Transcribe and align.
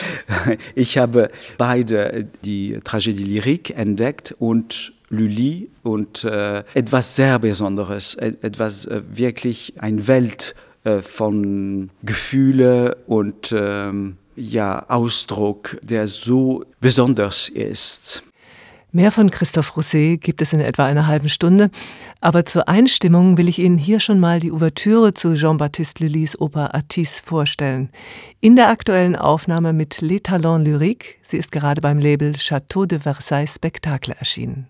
ich 0.75 0.99
habe 0.99 1.31
beide 1.57 2.27
die 2.45 2.79
Tragödie 2.83 3.23
Lyrik 3.23 3.71
entdeckt 3.71 4.35
und 4.37 4.93
Lully 5.09 5.69
und 5.83 6.25
äh, 6.25 6.63
etwas 6.73 7.15
sehr 7.15 7.39
Besonderes, 7.39 8.15
etwas 8.15 8.85
äh, 8.85 9.01
wirklich 9.09 9.75
ein 9.77 10.07
Welt 10.07 10.53
äh, 10.87 11.01
von 11.01 11.89
Gefühle 12.03 12.97
und 13.07 13.53
ähm, 13.55 14.17
ja, 14.37 14.85
Ausdruck, 14.87 15.77
der 15.81 16.07
so 16.07 16.63
besonders 16.79 17.49
ist. 17.49 18.23
Mehr 18.93 19.11
von 19.11 19.29
Christophe 19.29 19.73
Rousset 19.73 20.21
gibt 20.21 20.41
es 20.41 20.53
in 20.53 20.61
etwa 20.61 20.85
einer 20.85 21.07
halben 21.07 21.27
Stunde, 21.27 21.71
aber 22.21 22.45
zur 22.45 22.69
Einstimmung 22.69 23.37
will 23.37 23.49
ich 23.49 23.59
Ihnen 23.59 23.77
hier 23.77 23.99
schon 23.99 24.19
mal 24.19 24.39
die 24.39 24.51
Ouvertüre 24.51 25.13
zu 25.13 25.35
Jean-Baptiste 25.35 26.05
Lully's 26.05 26.39
Oper 26.39 26.73
Atis 26.73 27.19
vorstellen. 27.19 27.89
In 28.39 28.55
der 28.55 28.69
aktuellen 28.69 29.17
Aufnahme 29.17 29.73
mit 29.73 29.99
Les 29.99 30.21
Talents 30.23 30.65
Lyriques, 30.65 31.15
sie 31.21 31.37
ist 31.37 31.51
gerade 31.51 31.81
beim 31.81 31.99
Label 31.99 32.31
Château 32.37 32.85
de 32.85 32.99
Versailles 32.99 33.53
Spectacle 33.53 34.15
erschienen. 34.17 34.69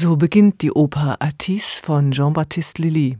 So 0.00 0.16
beginnt 0.16 0.62
die 0.62 0.70
Oper 0.70 1.16
Atis 1.18 1.64
von 1.82 2.12
Jean-Baptiste 2.12 2.82
Lully. 2.82 3.18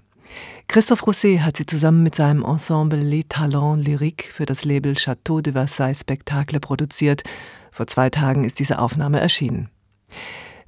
Christophe 0.68 1.06
Rousset 1.06 1.40
hat 1.40 1.56
sie 1.56 1.66
zusammen 1.66 2.04
mit 2.04 2.14
seinem 2.14 2.44
Ensemble 2.44 3.00
Les 3.00 3.24
Talents 3.28 3.84
Lyriques 3.84 4.32
für 4.32 4.46
das 4.46 4.64
Label 4.64 4.92
Château 4.92 5.40
de 5.40 5.54
Versailles 5.54 5.98
Spectacle 5.98 6.60
produziert. 6.60 7.24
Vor 7.72 7.88
zwei 7.88 8.10
Tagen 8.10 8.44
ist 8.44 8.60
diese 8.60 8.78
Aufnahme 8.78 9.18
erschienen. 9.18 9.70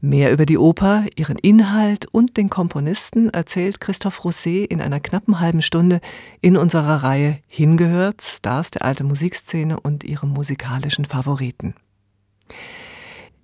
Mehr 0.01 0.33
über 0.33 0.47
die 0.47 0.59
Oper, 0.59 1.05
ihren 1.15 1.39
Inhalt 1.39 2.07
und 2.11 2.37
den 2.37 2.51
Komponisten 2.51 3.31
erzählt 3.31 3.81
Christophe 3.81 4.23
Rousset 4.23 4.69
in 4.69 4.81
einer 4.81 4.99
knappen 4.99 5.39
halben 5.39 5.63
Stunde 5.63 6.01
in 6.41 6.57
unserer 6.57 7.05
Reihe 7.05 7.39
Hingehört, 7.47 8.21
Stars 8.21 8.73
der 8.73 8.85
alten 8.85 9.07
Musikszene 9.07 9.79
und 9.79 10.03
ihre 10.03 10.27
musikalischen 10.27 11.05
Favoriten. 11.05 11.77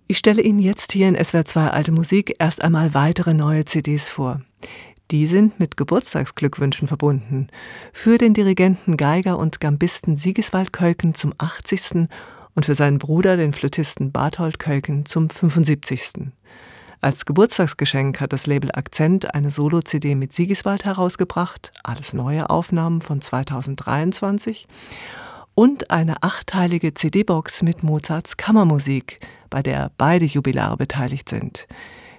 Ich 0.08 0.18
stelle 0.18 0.42
Ihnen 0.42 0.60
jetzt 0.60 0.92
hier 0.92 1.08
in 1.08 1.16
SWR2 1.16 1.68
Alte 1.68 1.90
Musik 1.90 2.36
erst 2.38 2.62
einmal 2.62 2.94
weitere 2.94 3.34
neue 3.34 3.64
CDs 3.64 4.08
vor. 4.08 4.40
Die 5.10 5.26
sind 5.26 5.58
mit 5.58 5.76
Geburtstagsglückwünschen 5.76 6.86
verbunden. 6.86 7.48
Für 7.92 8.16
den 8.16 8.32
Dirigenten, 8.32 8.96
Geiger 8.96 9.36
und 9.36 9.60
Gambisten 9.60 10.16
Siegeswald 10.16 10.72
Kölken 10.72 11.14
zum 11.14 11.34
80. 11.38 12.08
und 12.54 12.66
für 12.66 12.76
seinen 12.76 12.98
Bruder, 12.98 13.36
den 13.36 13.52
Flötisten 13.52 14.12
Barthold 14.12 14.60
Kölken, 14.60 15.06
zum 15.06 15.28
75. 15.28 16.28
Als 17.00 17.26
Geburtstagsgeschenk 17.26 18.20
hat 18.20 18.32
das 18.32 18.46
Label 18.46 18.70
Akzent 18.72 19.34
eine 19.34 19.50
Solo-CD 19.50 20.14
mit 20.14 20.32
Siegeswald 20.32 20.84
herausgebracht, 20.84 21.72
alles 21.82 22.12
neue 22.12 22.48
Aufnahmen 22.48 23.00
von 23.00 23.20
2023 23.20 24.68
und 25.56 25.90
eine 25.90 26.22
achteilige 26.22 26.94
CD-Box 26.94 27.62
mit 27.62 27.82
Mozarts 27.82 28.36
Kammermusik, 28.36 29.18
bei 29.50 29.62
der 29.62 29.90
beide 29.98 30.24
Jubilare 30.24 30.76
beteiligt 30.76 31.28
sind. 31.28 31.66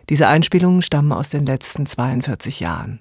Diese 0.10 0.28
Einspielungen 0.28 0.82
stammen 0.82 1.12
aus 1.12 1.30
den 1.30 1.46
letzten 1.46 1.86
42 1.86 2.60
Jahren. 2.60 3.00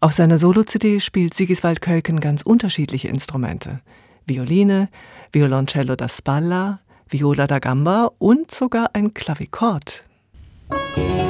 Auf 0.00 0.12
seiner 0.12 0.38
Solo-CD 0.38 1.00
spielt 1.00 1.34
Sigiswald 1.34 1.80
Kölken 1.80 2.20
ganz 2.20 2.42
unterschiedliche 2.42 3.08
Instrumente. 3.08 3.80
Violine, 4.26 4.88
Violoncello 5.32 5.96
da 5.96 6.08
Spalla, 6.08 6.80
Viola 7.08 7.46
da 7.46 7.58
Gamba 7.58 8.10
und 8.18 8.50
sogar 8.50 8.90
ein 8.94 9.14
Klavikord. 9.14 10.04
Musik 10.70 11.25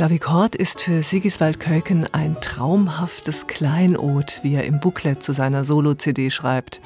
Das 0.00 0.06
Klavikord 0.06 0.54
ist 0.54 0.80
für 0.80 1.02
Sigiswald 1.02 1.60
Keuken 1.60 2.06
ein 2.14 2.34
traumhaftes 2.40 3.46
Kleinod, 3.46 4.40
wie 4.42 4.54
er 4.54 4.64
im 4.64 4.80
Booklet 4.80 5.22
zu 5.22 5.34
seiner 5.34 5.62
Solo-CD 5.62 6.30
schreibt. 6.30 6.80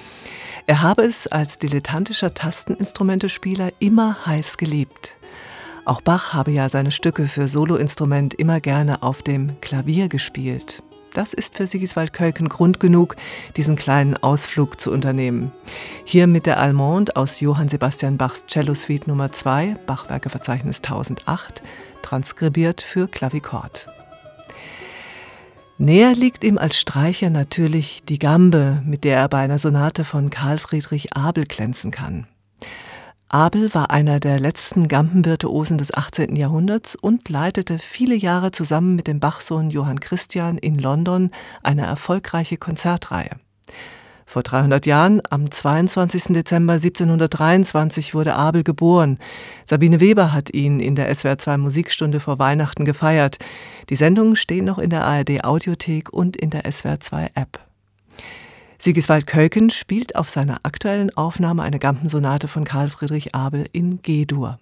Er 0.66 0.82
habe 0.82 1.04
es 1.04 1.28
als 1.28 1.60
dilettantischer 1.60 2.34
Tasteninstrumentespieler 2.34 3.70
immer 3.78 4.26
heiß 4.26 4.56
geliebt. 4.56 5.14
Auch 5.84 6.00
Bach 6.00 6.32
habe 6.32 6.50
ja 6.50 6.68
seine 6.68 6.90
Stücke 6.90 7.28
für 7.28 7.46
Soloinstrument 7.46 8.34
immer 8.34 8.58
gerne 8.58 9.04
auf 9.04 9.22
dem 9.22 9.60
Klavier 9.60 10.08
gespielt. 10.08 10.82
Das 11.12 11.34
ist 11.34 11.56
für 11.56 11.68
Sigiswald 11.68 12.12
Keuken 12.12 12.48
Grund 12.48 12.80
genug, 12.80 13.14
diesen 13.56 13.76
kleinen 13.76 14.16
Ausflug 14.16 14.80
zu 14.80 14.90
unternehmen. 14.90 15.52
Hier 16.04 16.26
mit 16.26 16.46
der 16.46 16.58
Allemande 16.58 17.14
aus 17.14 17.38
Johann 17.38 17.68
Sebastian 17.68 18.16
Bachs 18.16 18.44
Cello 18.46 18.74
Suite 18.74 19.06
Nummer 19.06 19.30
2, 19.30 19.76
Bachwerkeverzeichnis 19.86 20.78
1008, 20.78 21.62
transkribiert 22.04 22.80
für 22.80 23.08
Klavikord. 23.08 23.86
Näher 25.78 26.14
liegt 26.14 26.44
ihm 26.44 26.56
als 26.56 26.78
Streicher 26.78 27.30
natürlich 27.30 28.02
die 28.08 28.20
Gambe, 28.20 28.80
mit 28.84 29.02
der 29.02 29.16
er 29.16 29.28
bei 29.28 29.40
einer 29.40 29.58
Sonate 29.58 30.04
von 30.04 30.30
Karl 30.30 30.58
Friedrich 30.58 31.16
Abel 31.16 31.46
glänzen 31.46 31.90
kann. 31.90 32.28
Abel 33.28 33.74
war 33.74 33.90
einer 33.90 34.20
der 34.20 34.38
letzten 34.38 34.86
Gampenvirtuosen 34.86 35.76
des 35.76 35.92
18. 35.92 36.36
Jahrhunderts 36.36 36.94
und 36.94 37.28
leitete 37.28 37.80
viele 37.80 38.14
Jahre 38.14 38.52
zusammen 38.52 38.94
mit 38.94 39.08
dem 39.08 39.18
Bachsohn 39.18 39.70
Johann 39.70 39.98
Christian 39.98 40.58
in 40.58 40.78
London 40.78 41.32
eine 41.64 41.82
erfolgreiche 41.82 42.56
Konzertreihe. 42.56 43.30
Vor 44.26 44.42
300 44.42 44.86
Jahren, 44.86 45.20
am 45.30 45.50
22. 45.50 46.34
Dezember 46.34 46.74
1723, 46.74 48.14
wurde 48.14 48.34
Abel 48.34 48.62
geboren. 48.64 49.18
Sabine 49.64 50.00
Weber 50.00 50.32
hat 50.32 50.52
ihn 50.52 50.80
in 50.80 50.94
der 50.94 51.12
SWR2 51.14 51.58
Musikstunde 51.58 52.20
vor 52.20 52.38
Weihnachten 52.38 52.84
gefeiert. 52.84 53.38
Die 53.90 53.96
Sendungen 53.96 54.36
stehen 54.36 54.64
noch 54.64 54.78
in 54.78 54.90
der 54.90 55.04
ARD 55.04 55.44
Audiothek 55.44 56.12
und 56.12 56.36
in 56.36 56.50
der 56.50 56.64
SWR2 56.64 57.30
App. 57.34 57.60
Sigiswald 58.78 59.26
Kölken 59.26 59.70
spielt 59.70 60.16
auf 60.16 60.28
seiner 60.28 60.58
aktuellen 60.62 61.14
Aufnahme 61.16 61.62
eine 61.62 61.78
Gampensonate 61.78 62.48
von 62.48 62.64
Karl 62.64 62.88
Friedrich 62.88 63.34
Abel 63.34 63.66
in 63.72 64.02
G-Dur. 64.02 64.58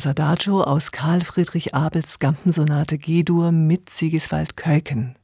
Das 0.00 0.06
Adagio 0.06 0.62
aus 0.62 0.92
Karl 0.92 1.20
Friedrich 1.20 1.74
Abels 1.74 2.20
Gampensonate 2.20 2.96
G-Dur 2.96 3.52
mit 3.52 3.90
Sigiswald 3.90 4.56
Keuken. 4.56 5.14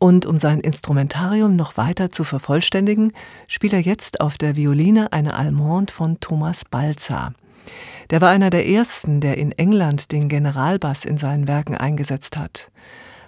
Und 0.00 0.26
um 0.26 0.40
sein 0.40 0.58
Instrumentarium 0.58 1.54
noch 1.54 1.76
weiter 1.76 2.10
zu 2.10 2.24
vervollständigen, 2.24 3.12
spielt 3.46 3.74
er 3.74 3.80
jetzt 3.80 4.20
auf 4.20 4.38
der 4.38 4.56
Violine 4.56 5.12
eine 5.12 5.34
Allemande 5.34 5.92
von 5.92 6.18
Thomas 6.18 6.64
Balzer. 6.64 7.32
Der 8.10 8.20
war 8.20 8.30
einer 8.30 8.50
der 8.50 8.66
ersten, 8.66 9.20
der 9.20 9.38
in 9.38 9.52
England 9.52 10.10
den 10.10 10.28
Generalbass 10.28 11.04
in 11.04 11.16
seinen 11.16 11.46
Werken 11.46 11.76
eingesetzt 11.76 12.36
hat. 12.38 12.72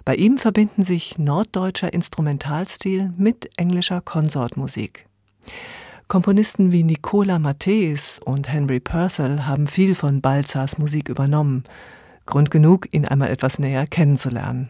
Bei 0.03 0.15
ihm 0.15 0.37
verbinden 0.37 0.83
sich 0.83 1.17
norddeutscher 1.17 1.93
Instrumentalstil 1.93 3.13
mit 3.15 3.49
englischer 3.55 4.01
Konsortmusik. 4.01 5.07
Komponisten 6.07 6.71
wie 6.71 6.83
Nicola 6.83 7.39
Matthäus 7.39 8.19
und 8.23 8.51
Henry 8.51 8.79
Purcell 8.79 9.41
haben 9.41 9.65
viel 9.65 9.95
von 9.95 10.21
Balzars 10.21 10.77
Musik 10.77 11.09
übernommen. 11.09 11.63
Grund 12.27 12.51
genug, 12.51 12.87
ihn 12.91 13.05
einmal 13.05 13.29
etwas 13.29 13.57
näher 13.57 13.87
kennenzulernen. 13.87 14.69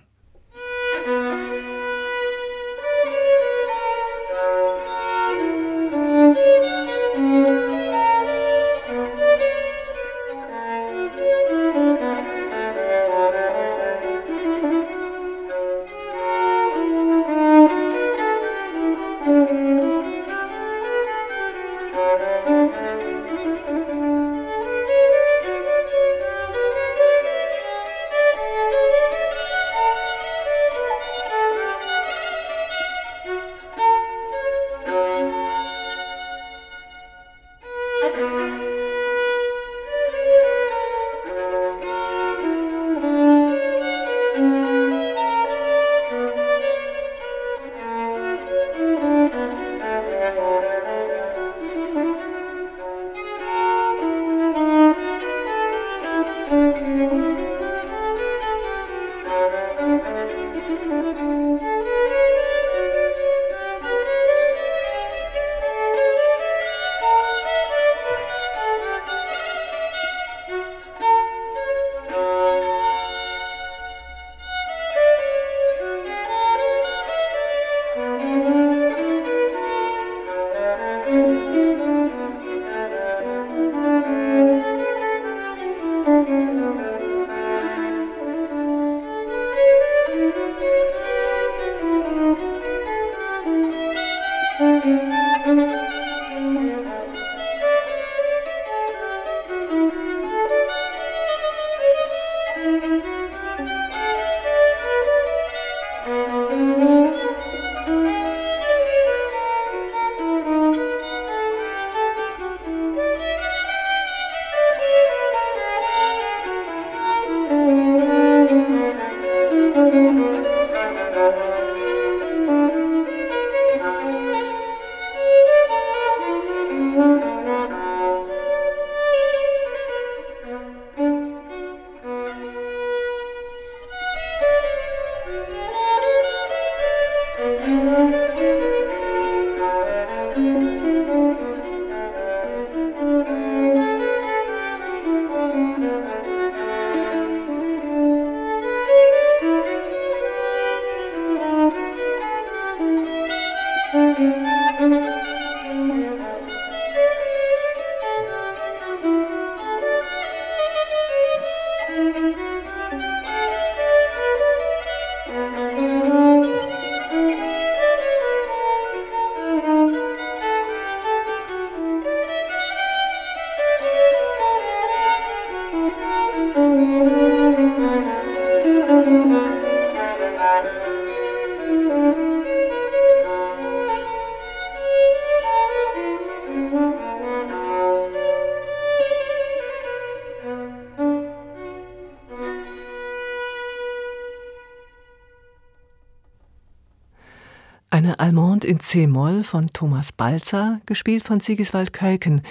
In 198.65 198.79
C-Moll 198.79 199.43
von 199.43 199.67
Thomas 199.67 200.11
Balzer, 200.11 200.81
gespielt 200.85 201.23
von 201.23 201.39
Sigiswald 201.39 201.93
Keuken. 201.93 202.41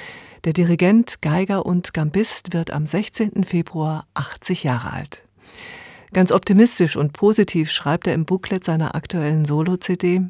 Der 0.44 0.52
Dirigent, 0.52 1.20
Geiger 1.20 1.66
und 1.66 1.92
Gambist 1.92 2.52
wird 2.52 2.70
am 2.70 2.86
16. 2.86 3.44
Februar 3.44 4.06
80 4.14 4.64
Jahre 4.64 4.92
alt. 4.92 5.22
Ganz 6.12 6.32
optimistisch 6.32 6.96
und 6.96 7.12
positiv 7.12 7.70
schreibt 7.70 8.06
er 8.06 8.14
im 8.14 8.24
Booklet 8.24 8.64
seiner 8.64 8.94
aktuellen 8.94 9.44
Solo-CD: 9.44 10.22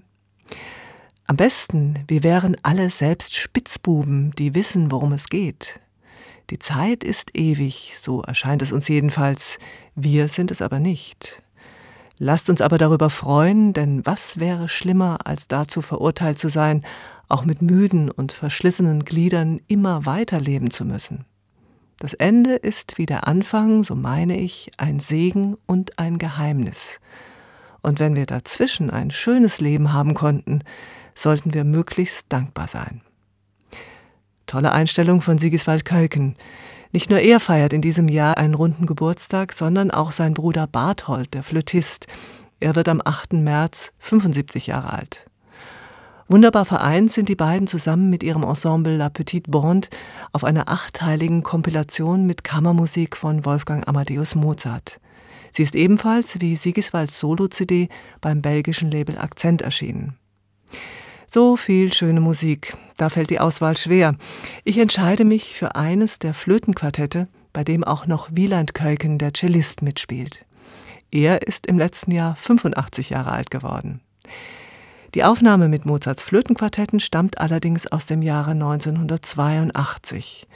Am 1.27 1.37
besten, 1.37 1.99
wir 2.09 2.23
wären 2.23 2.57
alle 2.63 2.91
selbst 2.91 3.37
Spitzbuben, 3.37 4.33
die 4.39 4.55
wissen, 4.55 4.91
worum 4.91 5.13
es 5.13 5.29
geht. 5.29 5.75
Die 6.51 6.59
Zeit 6.59 7.05
ist 7.05 7.37
ewig, 7.37 7.93
so 7.97 8.23
erscheint 8.23 8.63
es 8.63 8.73
uns 8.73 8.89
jedenfalls. 8.89 9.59
Wir 9.95 10.29
sind 10.29 10.51
es 10.51 10.61
aber 10.61 10.81
nicht. 10.81 11.44
Lasst 12.27 12.49
uns 12.49 12.63
aber 12.63 12.79
darüber 12.79 13.11
freuen, 13.11 13.75
denn 13.75 14.07
was 14.07 14.39
wäre 14.41 14.67
schlimmer, 14.67 15.19
als 15.27 15.47
dazu 15.47 15.83
verurteilt 15.83 16.39
zu 16.39 16.49
sein, 16.49 16.83
auch 17.29 17.45
mit 17.45 17.61
müden 17.61 18.11
und 18.11 18.33
verschlissenen 18.33 19.05
Gliedern 19.05 19.61
immer 19.67 20.07
weiterleben 20.07 20.71
zu 20.71 20.87
müssen. 20.87 21.27
Das 21.99 22.15
Ende 22.15 22.55
ist 22.55 22.97
wie 22.97 23.05
der 23.05 23.29
Anfang, 23.29 23.85
so 23.85 23.95
meine 23.95 24.41
ich, 24.41 24.71
ein 24.79 25.01
Segen 25.01 25.59
und 25.67 25.99
ein 25.99 26.17
Geheimnis. 26.17 26.99
Und 27.83 28.01
wenn 28.01 28.17
wir 28.17 28.25
dazwischen 28.25 28.89
ein 28.89 29.11
schönes 29.11 29.61
Leben 29.61 29.93
haben 29.93 30.15
konnten, 30.15 30.61
sollten 31.15 31.53
wir 31.53 31.65
möglichst 31.65 32.33
dankbar 32.33 32.69
sein. 32.69 33.03
Tolle 34.47 34.73
Einstellung 34.73 35.21
von 35.21 35.37
Sigiswald 35.37 35.85
Kölken. 35.85 36.37
Nicht 36.95 37.11
nur 37.11 37.19
er 37.19 37.41
feiert 37.41 37.73
in 37.73 37.83
diesem 37.83 38.07
Jahr 38.07 38.39
einen 38.39 38.55
runden 38.55 38.87
Geburtstag, 38.87 39.53
sondern 39.53 39.91
auch 39.91 40.13
sein 40.13 40.33
Bruder 40.33 40.69
Barthold, 40.69 41.35
der 41.35 41.43
Flötist. 41.43 42.07
Er 42.61 42.77
wird 42.77 42.89
am 42.89 43.03
8. 43.05 43.33
März 43.33 43.91
75 43.99 44.69
Jahre 44.69 44.93
alt. 44.93 45.25
Wunderbar 46.29 46.65
vereint 46.65 47.11
sind 47.11 47.29
die 47.29 47.35
beiden 47.35 47.67
zusammen 47.67 48.11
mit 48.11 48.23
ihrem 48.23 48.45
Ensemble 48.45 48.97
La 48.97 49.09
Petite 49.09 49.51
Bande 49.51 49.89
auf 50.31 50.45
einer 50.45 50.69
achteiligen 50.69 51.43
Kompilation 51.43 52.27
mit 52.27 52.45
Kammermusik 52.45 53.17
von 53.17 53.45
Wolfgang 53.45 53.89
Amadeus 53.89 54.37
Mozart. 54.37 55.01
Sie 55.51 55.65
ist 55.65 55.75
ebenfalls 55.75 56.41
wie 56.41 56.55
Sigiswalds 56.55 57.19
Solo-CD 57.19 57.89
beim 58.21 58.41
belgischen 58.41 58.93
Label 58.93 59.19
Akzent 59.19 59.63
erschienen. 59.63 60.17
So 61.35 61.57
viel 61.57 61.93
schöne 61.93 62.21
Musik. 62.21 62.77
Da 62.97 63.09
fällt 63.09 63.29
die 63.29 63.41
Auswahl 63.41 63.77
schwer. 63.77 64.15
Ich 64.63 64.79
entscheide 64.79 65.25
mich 65.25 65.57
für 65.57 65.75
eines 65.75 66.21
der 66.21 66.33
Flötenquartette, 66.33 67.27
bei 67.53 67.65
dem 67.65 67.83
auch 67.83 68.07
noch 68.07 68.29
Wieland 68.31 68.73
Keuken, 68.73 69.19
der 69.19 69.33
Cellist, 69.35 69.83
mitspielt. 69.83 70.45
Er 71.11 71.45
ist 71.45 71.67
im 71.67 71.77
letzten 71.77 72.13
Jahr 72.13 72.37
85 72.37 73.11
Jahre 73.11 73.33
alt 73.33 73.51
geworden. 73.51 74.01
Die 75.17 75.25
Aufnahme 75.25 75.67
mit 75.67 75.87
Mozarts 75.87 76.23
Flötenquartetten 76.23 77.01
stammt 77.01 77.39
allerdings 77.39 77.89
aus 77.89 78.07
dem 78.07 78.23
Jahre 78.23 78.53
1982. 78.53 80.47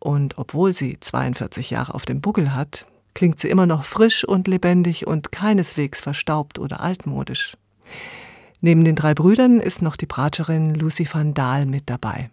Und 0.00 0.36
obwohl 0.36 0.74
sie 0.74 1.00
42 1.00 1.70
Jahre 1.70 1.94
auf 1.94 2.04
dem 2.04 2.20
Buckel 2.20 2.52
hat, 2.54 2.84
klingt 3.14 3.38
sie 3.38 3.48
immer 3.48 3.64
noch 3.64 3.84
frisch 3.84 4.22
und 4.24 4.48
lebendig 4.48 5.06
und 5.06 5.32
keineswegs 5.32 5.98
verstaubt 6.02 6.58
oder 6.58 6.80
altmodisch. 6.80 7.56
Neben 8.60 8.84
den 8.84 8.96
drei 8.96 9.14
Brüdern 9.14 9.60
ist 9.60 9.82
noch 9.82 9.96
die 9.96 10.06
Bratscherin 10.06 10.74
Lucy 10.74 11.08
van 11.10 11.34
Dahl 11.34 11.66
mit 11.66 11.88
dabei. 11.88 12.30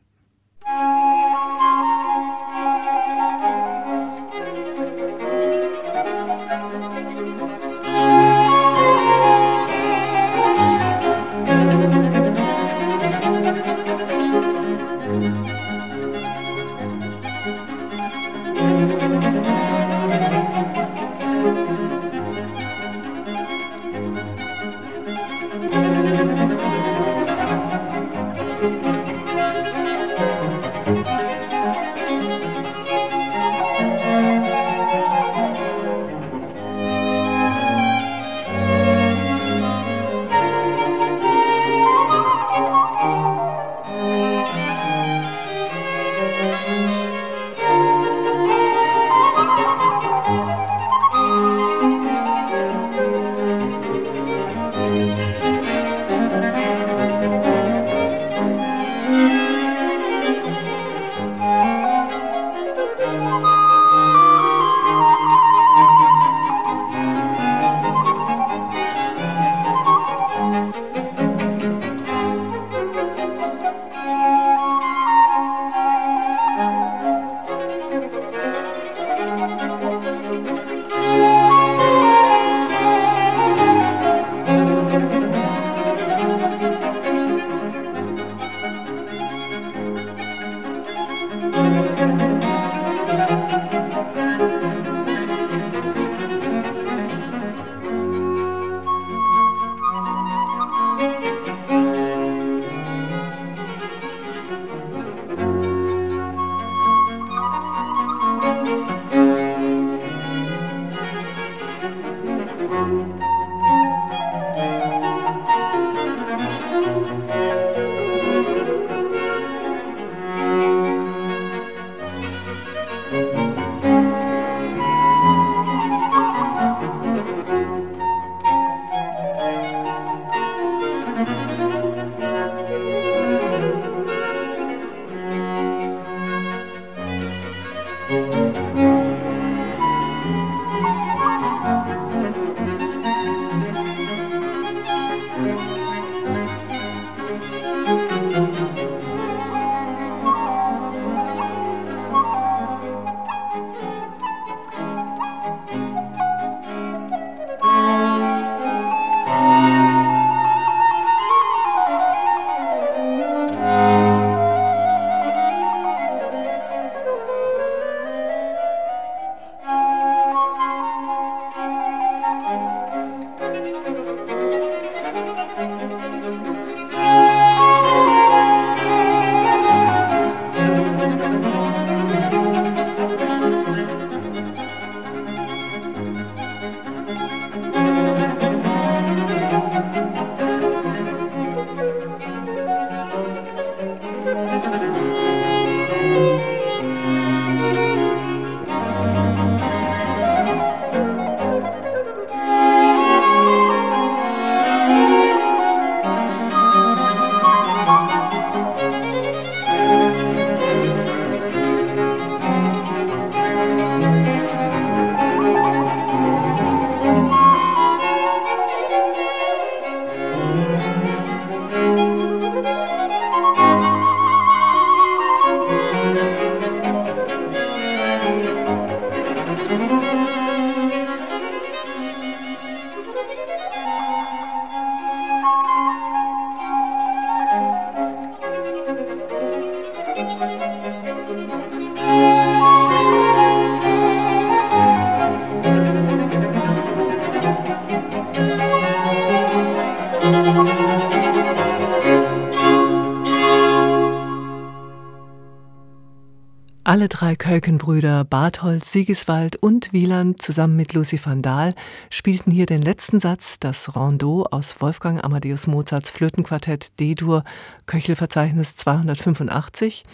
Alle 256.98 257.10
drei 257.10 257.36
Kölkenbrüder 257.36 258.24
Barthold, 258.24 258.83
Siegeswald 258.83 259.55
und 259.55 259.94
Wieland 259.94 260.42
zusammen 260.42 260.75
mit 260.75 260.94
Lucy 260.94 261.24
van 261.24 261.44
Dahl 261.44 261.70
spielten 262.10 262.50
hier 262.50 262.66
den 262.66 262.81
letzten 262.81 263.20
Satz, 263.20 263.60
das 263.60 263.96
Rondeau 263.96 264.48
aus 264.50 264.81
Wolfgang 264.81 265.24
Amadeus 265.24 265.68
Mozarts 265.68 266.10
Flötenquartett 266.10 267.00
D-Dur, 267.00 267.44
Köchelverzeichnis 267.86 268.75
285, 268.77 270.05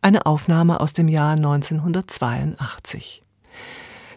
eine 0.00 0.26
Aufnahme 0.26 0.78
aus 0.78 0.92
dem 0.92 1.08
Jahr 1.08 1.32
1982. 1.32 3.24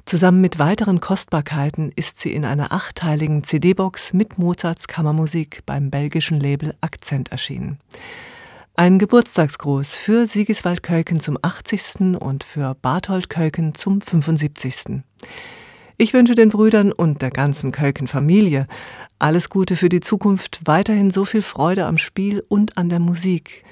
Zusammen 0.06 0.42
mit 0.42 0.60
weiteren 0.60 1.00
Kostbarkeiten 1.00 1.92
ist 1.96 2.20
sie 2.20 2.34
in 2.34 2.46
einer 2.46 2.72
achteiligen 2.72 3.44
CD-Box 3.44 4.14
mit 4.14 4.38
Mozarts 4.38 4.88
Kammermusik 4.88 5.64
beim 5.66 5.90
belgischen 5.90 6.40
Label 6.40 6.76
Akzent 6.82 7.32
erschienen. 7.32 7.80
Ein 8.82 8.98
Geburtstagsgruß 8.98 9.94
für 9.94 10.26
Siegeswald 10.26 10.82
Kölken 10.82 11.20
zum 11.20 11.38
80. 11.40 12.20
und 12.20 12.44
für 12.44 12.76
Barthold 12.82 13.30
Kölken 13.30 13.76
zum 13.76 14.02
75. 14.02 15.04
Ich 15.98 16.14
wünsche 16.14 16.34
den 16.34 16.50
Brüdern 16.50 16.92
und 16.92 17.22
der 17.22 17.30
ganzen 17.30 17.72
Kölken-Familie 17.72 18.66
alles 19.20 19.52
Gute 19.52 19.76
für 19.76 19.88
die 19.88 20.00
Zukunft, 20.00 20.62
weiterhin 20.66 21.12
so 21.12 21.26
viel 21.26 21.44
Freude 21.44 21.86
am 21.86 22.00
Spiel 22.00 22.44
und 22.48 22.76
an 22.80 22.90
der 22.90 22.98
Musik. 22.98 23.64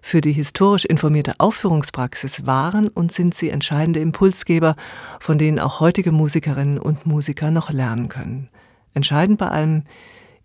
Für 0.00 0.22
die 0.22 0.32
historisch 0.32 0.86
informierte 0.86 1.34
Aufführungspraxis 1.40 2.46
waren 2.46 2.88
und 2.88 3.12
sind 3.12 3.34
sie 3.34 3.50
entscheidende 3.50 4.00
Impulsgeber, 4.00 4.76
von 5.20 5.36
denen 5.36 5.58
auch 5.58 5.80
heutige 5.80 6.10
Musikerinnen 6.10 6.78
und 6.78 7.04
Musiker 7.04 7.50
noch 7.50 7.70
lernen 7.70 8.08
können. 8.08 8.48
Entscheidend 8.94 9.36
bei 9.36 9.48
allem, 9.48 9.82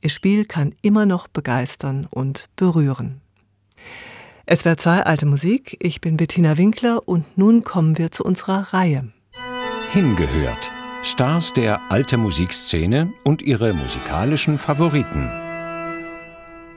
ihr 0.01 0.09
Spiel 0.09 0.43
kann 0.43 0.75
immer 0.81 1.05
noch 1.05 1.29
begeistern 1.29 2.05
und 2.11 2.49
berühren. 2.57 3.21
Es 4.51 4.65
wäre 4.65 4.77
zwei 4.77 5.03
alte 5.03 5.27
Musik. 5.27 5.77
Ich 5.79 6.01
bin 6.01 6.17
Bettina 6.17 6.57
Winkler 6.57 7.07
und 7.07 7.37
nun 7.37 7.63
kommen 7.63 7.99
wir 7.99 8.09
zu 8.09 8.23
unserer 8.23 8.73
Reihe. 8.73 9.13
Hingehört. 9.91 10.71
Stars 11.03 11.53
der 11.53 11.79
alte 11.91 12.17
Musikszene 12.17 13.13
und 13.23 13.43
ihre 13.43 13.75
musikalischen 13.75 14.57
Favoriten. 14.57 15.29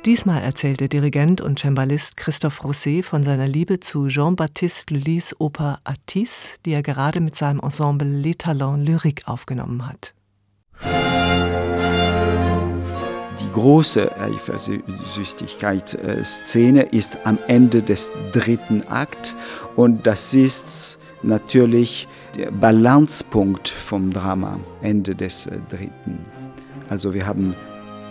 Diesmal 0.05 0.43
erzählt 0.43 0.81
der 0.81 0.89
Dirigent 0.89 1.41
und 1.41 1.61
Cembalist 1.61 2.19
Christophe 2.19 2.61
Rousset 2.63 3.07
von 3.07 3.23
seiner 3.23 3.49
Liebe 3.49 3.81
zu 3.81 4.09
Jean-Baptiste 4.09 4.93
Lully's 4.93 5.35
Oper 5.39 5.81
Atis, 5.85 6.51
die 6.67 6.75
er 6.75 6.83
gerade 6.83 7.23
mit 7.23 7.37
seinem 7.37 7.61
Ensemble 7.61 8.07
Les 8.07 8.37
Talents 8.37 8.87
Lyriques 8.87 9.27
aufgenommen 9.27 9.89
hat 9.89 10.13
die 13.43 13.51
große 13.53 14.11
Eifersüchtigkeit-Szene 14.19 16.83
ist 16.83 17.19
am 17.25 17.39
Ende 17.49 17.83
des 17.83 18.11
dritten 18.33 18.83
Akt 18.89 19.35
und 19.77 20.07
das 20.07 20.35
ist 20.35 20.99
natürlich 21.23 22.09
der 22.37 22.51
Balancepunkt 22.51 23.69
vom 23.69 24.13
Drama, 24.13 24.59
Ende 24.81 25.15
des 25.15 25.47
äh, 25.47 25.59
dritten. 25.69 26.19
Also 26.89 27.13
wir 27.15 27.27
haben 27.27 27.55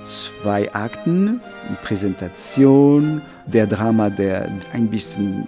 zwei 0.03 0.73
Akten, 0.73 1.41
Präsentation, 1.83 3.21
der 3.45 3.67
Drama, 3.67 4.09
der 4.09 4.49
ein 4.73 4.87
bisschen 4.87 5.47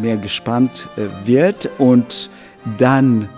mehr 0.00 0.16
gespannt 0.16 0.88
äh, 0.96 1.26
wird 1.26 1.68
und 1.78 2.30
dann 2.78 3.28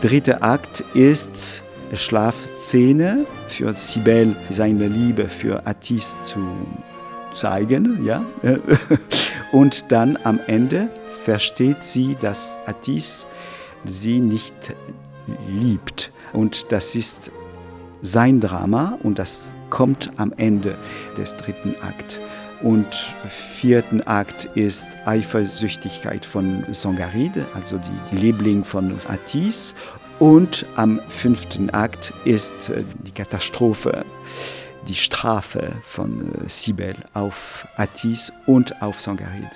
dritter 0.00 0.42
Akt 0.42 0.82
ist 0.94 1.64
Schlafszene 1.94 3.26
für 3.48 3.74
Sibel 3.74 4.34
seine 4.50 4.88
Liebe 4.88 5.28
für 5.28 5.66
Atis 5.66 6.22
zu 6.22 6.40
zeigen, 7.34 8.04
ja. 8.04 8.24
Und 9.52 9.92
dann 9.92 10.18
am 10.24 10.40
Ende 10.46 10.88
versteht 11.24 11.84
sie, 11.84 12.16
dass 12.20 12.58
Atis 12.66 13.26
sie 13.84 14.20
nicht 14.20 14.74
liebt. 15.48 16.10
Und 16.32 16.72
das 16.72 16.94
ist 16.94 17.30
sein 18.00 18.40
Drama 18.40 18.98
und 19.02 19.18
das 19.18 19.54
kommt 19.70 20.10
am 20.16 20.32
Ende 20.36 20.76
des 21.16 21.36
dritten 21.36 21.74
Akt. 21.82 22.20
Und 22.62 22.86
vierten 23.28 24.02
Akt 24.06 24.44
ist 24.54 24.88
Eifersüchtigkeit 25.04 26.24
von 26.24 26.64
Sangaride, 26.70 27.46
also 27.54 27.78
die, 27.78 28.10
die 28.10 28.16
Liebling 28.16 28.62
von 28.64 28.96
Atis. 29.08 29.74
Und 30.22 30.66
am 30.76 31.00
fünften 31.08 31.70
Akt 31.70 32.14
ist 32.24 32.68
äh, 32.70 32.84
die 33.04 33.10
Katastrophe, 33.10 34.04
die 34.86 34.94
Strafe 34.94 35.72
von 35.82 36.32
äh, 36.32 36.48
Sibel 36.48 36.94
auf 37.12 37.66
Atis 37.74 38.32
und 38.46 38.80
auf 38.80 39.02
Sangarid. 39.02 39.50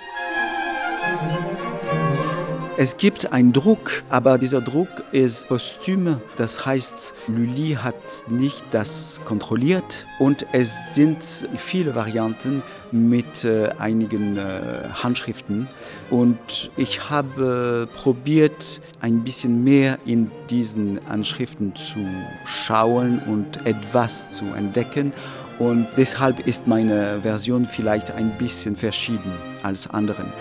Es 2.75 2.97
gibt 2.97 3.31
einen 3.31 3.53
Druck, 3.53 4.03
aber 4.09 4.37
dieser 4.37 4.59
Druck 4.59 4.89
ist 5.13 5.47
Kostüm. 5.47 6.19
Das 6.35 6.65
heißt, 6.65 7.15
Lully 7.27 7.77
hat 7.81 7.95
nicht 8.27 8.65
das 8.71 9.21
kontrolliert 9.23 10.05
und 10.19 10.45
es 10.51 10.93
sind 10.93 11.23
viele 11.55 11.95
Varianten 11.95 12.61
mit 12.91 13.43
äh, 13.43 13.69
einigen 13.77 14.37
äh, 14.37 14.89
Handschriften 14.93 15.67
und 16.09 16.71
ich 16.77 17.09
habe 17.09 17.87
probiert, 17.95 18.81
ein 19.01 19.23
bisschen 19.23 19.63
mehr 19.63 19.97
in 20.05 20.31
diesen 20.49 20.99
Handschriften 21.07 21.75
zu 21.75 21.99
schauen 22.45 23.19
und 23.27 23.65
etwas 23.65 24.31
zu 24.31 24.45
entdecken 24.55 25.13
und 25.59 25.87
deshalb 25.97 26.45
ist 26.45 26.67
meine 26.67 27.21
Version 27.21 27.65
vielleicht 27.65 28.11
ein 28.11 28.31
bisschen 28.37 28.75
verschieden 28.75 29.31
als 29.63 29.89
anderen. 29.89 30.31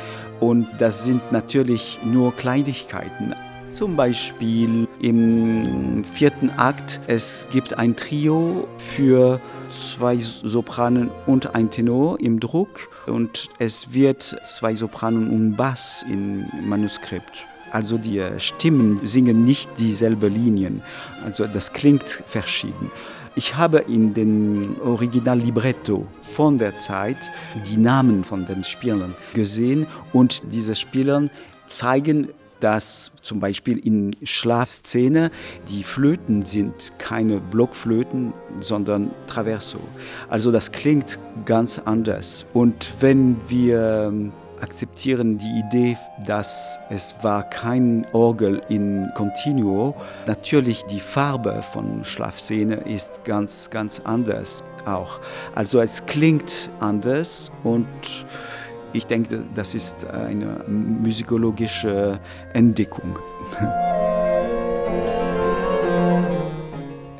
Und 0.40 0.68
das 0.78 1.04
sind 1.04 1.32
natürlich 1.32 1.98
nur 2.04 2.36
Kleinigkeiten. 2.36 3.34
Zum 3.76 3.94
Beispiel 3.94 4.88
im 5.02 6.02
vierten 6.02 6.48
Akt, 6.56 6.98
es 7.08 7.46
gibt 7.52 7.76
ein 7.76 7.94
Trio 7.94 8.66
für 8.78 9.38
zwei 9.68 10.16
Sopranen 10.16 11.10
und 11.26 11.54
ein 11.54 11.70
Tenor 11.70 12.18
im 12.18 12.40
Druck 12.40 12.88
und 13.06 13.50
es 13.58 13.92
wird 13.92 14.22
zwei 14.22 14.74
Sopranen 14.74 15.28
und 15.28 15.56
Bass 15.56 16.06
im 16.08 16.46
Manuskript. 16.66 17.46
Also 17.70 17.98
die 17.98 18.24
Stimmen 18.38 18.98
singen 19.04 19.44
nicht 19.44 19.68
dieselbe 19.78 20.28
Linien. 20.28 20.80
Also 21.22 21.46
das 21.46 21.74
klingt 21.74 22.22
verschieden. 22.24 22.90
Ich 23.34 23.56
habe 23.56 23.80
in 23.80 24.14
dem 24.14 24.80
Original-Libretto 24.80 26.06
von 26.22 26.56
der 26.56 26.78
Zeit 26.78 27.30
die 27.66 27.76
Namen 27.76 28.24
von 28.24 28.46
den 28.46 28.64
Spielern 28.64 29.14
gesehen 29.34 29.86
und 30.14 30.44
diese 30.50 30.74
Spieler 30.74 31.28
zeigen, 31.66 32.28
dass 32.60 33.12
zum 33.22 33.40
Beispiel 33.40 33.78
in 33.78 34.16
Schlafszene 34.22 35.30
die 35.68 35.82
Flöten 35.82 36.44
sind 36.44 36.92
keine 36.98 37.40
Blockflöten, 37.40 38.32
sondern 38.60 39.10
Traverso. 39.26 39.80
Also 40.28 40.52
das 40.52 40.72
klingt 40.72 41.18
ganz 41.44 41.78
anders. 41.78 42.46
Und 42.52 42.92
wenn 43.00 43.36
wir 43.48 44.12
akzeptieren 44.60 45.38
die 45.38 45.62
Idee, 45.66 45.96
dass 46.26 46.78
es 46.90 47.14
war 47.22 47.48
kein 47.48 48.06
Orgel 48.12 48.60
in 48.68 49.10
Continuo. 49.14 49.94
Natürlich 50.26 50.84
die 50.84 51.00
Farbe 51.00 51.62
von 51.62 52.04
Schlafszene 52.04 52.76
ist 52.76 53.24
ganz, 53.24 53.70
ganz 53.70 54.00
anders 54.04 54.62
auch. 54.84 55.20
Also 55.54 55.80
es 55.80 56.06
klingt 56.06 56.70
anders 56.80 57.50
und 57.64 57.86
ich 58.92 59.06
denke, 59.06 59.42
das 59.54 59.74
ist 59.74 60.06
eine 60.06 60.64
musikologische 60.68 62.18
Entdeckung. 62.52 63.18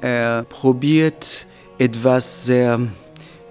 er 0.07 0.45
probiert 0.45 1.47
etwas 1.79 2.47
sehr 2.47 2.81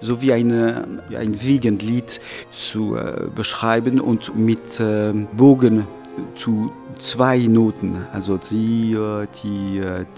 so 0.00 0.20
wie 0.20 0.32
eine, 0.32 1.02
ein 1.16 1.40
Wiegenlied 1.42 2.20
zu 2.50 2.96
äh, 2.96 3.28
beschreiben 3.34 4.00
und 4.00 4.36
mit 4.36 4.78
äh, 4.78 5.12
Bogen 5.36 5.86
zu 6.34 6.70
zwei 6.98 7.38
Noten, 7.38 7.96
also 8.12 8.36
äh, 8.36 8.38
die, 8.50 8.96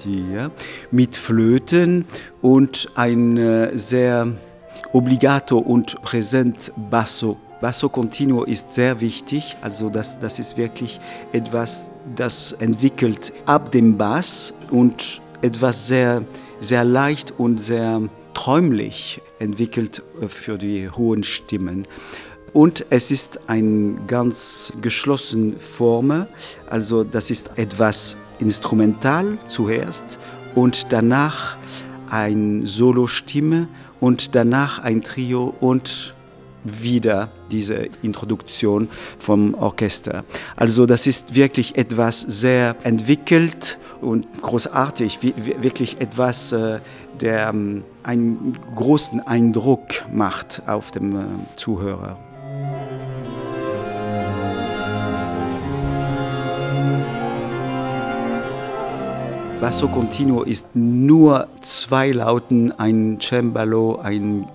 die, 0.05 0.25
mit 0.91 1.17
Flöten 1.17 2.05
und 2.43 2.89
ein 2.95 3.37
äh, 3.37 3.77
sehr 3.79 4.27
obligato 4.93 5.59
und 5.59 6.03
präsent 6.03 6.73
Basso. 6.91 7.37
Basso 7.61 7.89
continuo 7.89 8.45
ist 8.45 8.71
sehr 8.71 9.01
wichtig, 9.01 9.57
also 9.63 9.91
das, 9.91 10.21
das 10.21 10.39
ist 10.39 10.57
wirklich 10.57 11.01
etwas, 11.33 11.91
das 12.15 12.53
entwickelt 12.53 13.33
ab 13.47 13.73
dem 13.73 13.97
Bass 13.97 14.55
und 14.71 15.21
etwas 15.43 15.89
sehr, 15.89 16.23
sehr 16.61 16.85
leicht 16.85 17.35
und 17.37 17.59
sehr 17.59 18.03
träumlich 18.33 19.21
entwickelt 19.41 20.03
äh, 20.21 20.29
für 20.29 20.57
die 20.57 20.89
hohen 20.89 21.25
Stimmen. 21.25 21.87
Und 22.53 22.87
es 22.91 23.11
ist 23.11 23.41
eine 23.49 23.97
ganz 24.07 24.73
geschlossene 24.81 25.59
Form, 25.59 26.27
also 26.71 27.03
das 27.03 27.31
ist 27.31 27.51
etwas 27.57 28.17
instrumental 28.39 29.37
zuerst 29.49 30.21
und 30.55 30.93
danach 30.93 31.57
ein 32.09 32.67
Solostimme 32.67 33.69
und 34.01 34.35
danach 34.35 34.79
ein 34.79 35.03
Trio 35.03 35.55
und 35.61 36.15
wieder 36.65 37.31
diese 37.51 37.89
Introduktion 38.03 38.89
vom 39.19 39.55
Orchester. 39.55 40.25
Also 40.57 40.87
das 40.87 41.07
ist 41.07 41.35
wirklich 41.35 41.77
etwas 41.77 42.21
sehr 42.21 42.77
entwickelt 42.83 43.79
und 44.01 44.27
großartig, 44.43 45.19
wirklich 45.23 46.01
etwas, 46.01 46.53
äh, 46.53 46.81
der 47.21 47.49
ähm, 47.49 47.85
einen 48.03 48.57
großen 48.75 49.21
Eindruck 49.21 49.89
macht 50.13 50.63
auf 50.67 50.91
dem 50.91 51.17
äh, 51.17 51.25
Zuhörer. 51.57 52.28
Basso 59.61 59.89
Continuo 59.89 60.43
ist 60.43 60.69
nur 60.75 61.49
zwei 61.63 62.13
Lauten, 62.13 62.71
ein 62.79 63.19
Cembalo, 63.21 63.99
ein 64.01 64.47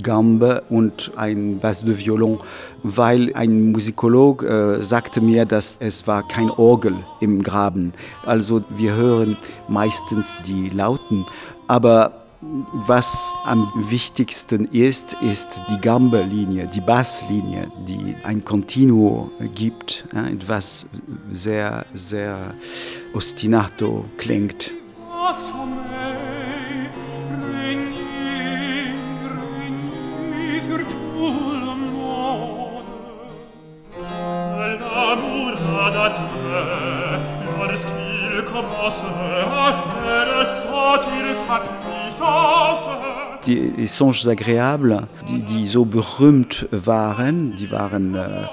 Gambe 0.00 0.62
und 0.70 1.10
ein 1.16 1.58
Bass 1.58 1.84
de 1.84 1.98
Violon, 1.98 2.38
weil 2.84 3.34
ein 3.34 3.72
Musikolog 3.72 4.44
äh, 4.44 4.80
sagte 4.84 5.20
mir, 5.20 5.46
dass 5.46 5.78
es 5.80 6.06
war 6.06 6.26
kein 6.28 6.48
Orgel 6.50 6.94
im 7.18 7.42
Graben. 7.42 7.92
Also 8.24 8.62
wir 8.76 8.94
hören 8.94 9.36
meistens 9.66 10.36
die 10.46 10.68
Lauten, 10.68 11.26
aber 11.66 12.25
was 12.40 13.32
am 13.44 13.70
wichtigsten 13.90 14.66
ist, 14.66 15.14
ist 15.22 15.62
die 15.70 15.80
Gambe-Linie, 15.80 16.66
die 16.66 16.80
Basslinie, 16.80 17.70
die 17.86 18.14
ein 18.22 18.44
Continuo 18.44 19.30
gibt, 19.54 20.04
etwas 20.14 20.86
sehr, 21.30 21.86
sehr 21.92 22.54
ostinato 23.14 24.04
klingt. 24.16 24.72
Die, 43.46 43.86
Songes 43.86 44.26
agréables, 44.26 45.06
die, 45.28 45.42
die 45.42 45.66
so 45.66 45.84
berühmt 45.84 46.66
waren, 46.72 47.54
die 47.54 47.70
waren 47.70 48.14
äh, 48.14 48.46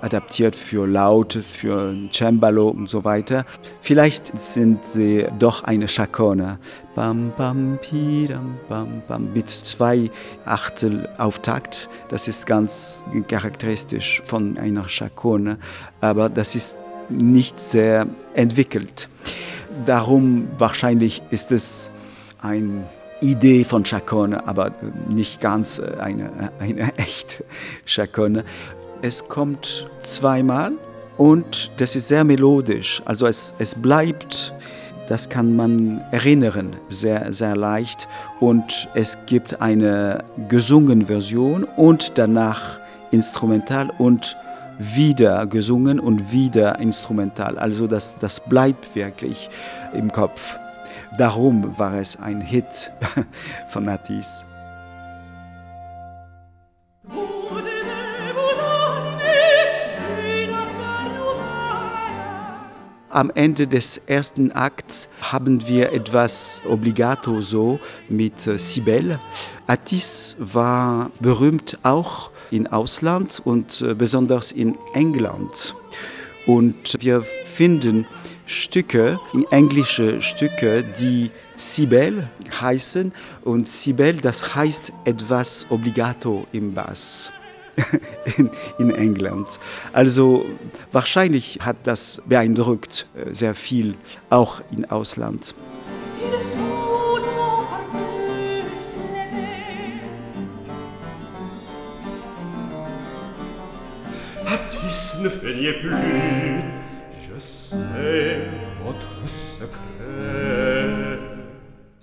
adaptiert 0.00 0.56
für 0.56 0.86
Laut, 0.86 1.34
für 1.34 1.94
Cembalo 2.10 2.68
und 2.68 2.88
so 2.88 3.04
weiter. 3.04 3.44
Vielleicht 3.80 4.38
sind 4.38 4.86
sie 4.86 5.26
doch 5.38 5.64
eine 5.64 5.86
Chacone. 5.86 6.58
Bam, 6.94 7.32
bam, 7.36 7.78
pidam, 7.80 8.56
bam, 8.68 9.02
bam, 9.06 9.32
mit 9.32 9.48
zwei 9.50 10.10
Achtel 10.44 11.08
Auftakt. 11.18 11.88
Das 12.08 12.28
ist 12.28 12.46
ganz 12.46 13.04
charakteristisch 13.28 14.22
von 14.24 14.56
einer 14.58 14.86
Chacone, 14.86 15.58
aber 16.00 16.28
das 16.28 16.54
ist 16.54 16.76
nicht 17.08 17.58
sehr 17.58 18.06
entwickelt. 18.34 19.08
Darum 19.84 20.48
wahrscheinlich 20.58 21.22
ist 21.30 21.52
es 21.52 21.90
eine 22.40 22.84
Idee 23.20 23.64
von 23.64 23.84
Chacone, 23.84 24.46
aber 24.46 24.72
nicht 25.08 25.40
ganz 25.40 25.80
eine, 25.80 26.52
eine 26.58 26.94
echte 26.96 27.44
Chacone. 27.86 28.44
Es 29.02 29.28
kommt 29.28 29.88
zweimal 30.00 30.72
und 31.16 31.70
das 31.76 31.96
ist 31.96 32.08
sehr 32.08 32.24
melodisch. 32.24 33.02
Also 33.04 33.26
es, 33.26 33.54
es 33.58 33.74
bleibt, 33.74 34.54
das 35.06 35.28
kann 35.28 35.56
man 35.56 36.00
erinnern, 36.12 36.76
sehr, 36.88 37.32
sehr 37.32 37.56
leicht. 37.56 38.08
Und 38.40 38.88
es 38.94 39.18
gibt 39.26 39.60
eine 39.60 40.24
gesungene 40.48 41.06
Version 41.06 41.64
und 41.64 42.16
danach 42.16 42.78
instrumental 43.10 43.90
und 43.98 44.36
wieder 44.78 45.46
gesungen 45.46 46.00
und 46.00 46.32
wieder 46.32 46.78
instrumental. 46.78 47.58
Also 47.58 47.86
das, 47.86 48.16
das 48.18 48.40
bleibt 48.40 48.94
wirklich 48.94 49.50
im 49.92 50.10
Kopf. 50.10 50.58
Darum 51.18 51.76
war 51.78 51.94
es 51.94 52.18
ein 52.18 52.40
Hit 52.40 52.90
von 53.68 53.84
Matisse. 53.84 54.44
Am 63.12 63.32
Ende 63.34 63.66
des 63.66 63.98
ersten 64.06 64.52
Akts 64.52 65.08
haben 65.20 65.66
wir 65.66 65.92
etwas 65.92 66.62
Obligato 66.64 67.40
so 67.40 67.80
mit 68.08 68.46
äh, 68.46 68.56
Sibel. 68.56 69.18
Atis 69.66 70.36
war 70.38 71.10
berühmt 71.18 71.76
auch 71.82 72.30
im 72.52 72.68
Ausland 72.68 73.42
und 73.44 73.82
äh, 73.82 73.94
besonders 73.94 74.52
in 74.52 74.78
England. 74.94 75.74
Und 76.46 76.98
wir 77.00 77.22
finden 77.22 78.06
Stücke, 78.50 79.20
englische 79.50 80.20
Stücke, 80.20 80.82
die 80.82 81.30
Sibel 81.54 82.28
heißen. 82.60 83.12
Und 83.44 83.68
Sibel, 83.68 84.14
das 84.14 84.56
heißt 84.56 84.92
etwas 85.04 85.66
obligato 85.70 86.46
im 86.52 86.74
Bass. 86.74 87.30
In, 88.36 88.50
in, 88.78 88.90
England. 88.90 89.58
Also 89.92 90.44
wahrscheinlich 90.92 91.60
hat 91.62 91.76
das 91.84 92.20
beeindruckt 92.26 93.06
äh, 93.14 93.32
sehr 93.32 93.54
viel, 93.54 93.94
auch 94.28 94.60
im 94.70 94.84
Ausland. 94.84 95.54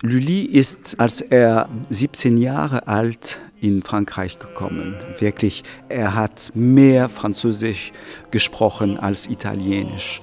Lully 0.02 0.42
ist, 0.42 0.98
als 1.00 1.20
er 1.20 1.68
17 1.90 2.36
Jahre 2.38 2.86
alt 2.86 3.40
in 3.60 3.82
Frankreich 3.82 4.38
gekommen. 4.38 4.94
Wirklich, 5.18 5.64
er 5.88 6.14
hat 6.14 6.52
mehr 6.54 7.08
Französisch 7.08 7.92
gesprochen 8.30 8.98
als 8.98 9.26
Italienisch. 9.26 10.20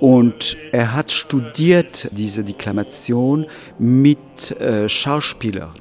Und 0.00 0.56
er 0.72 0.92
hat 0.92 1.10
studiert 1.10 2.08
diese 2.12 2.44
Deklamation 2.44 3.46
mit 3.78 4.50
äh, 4.60 4.88
Schauspielern. 4.88 5.72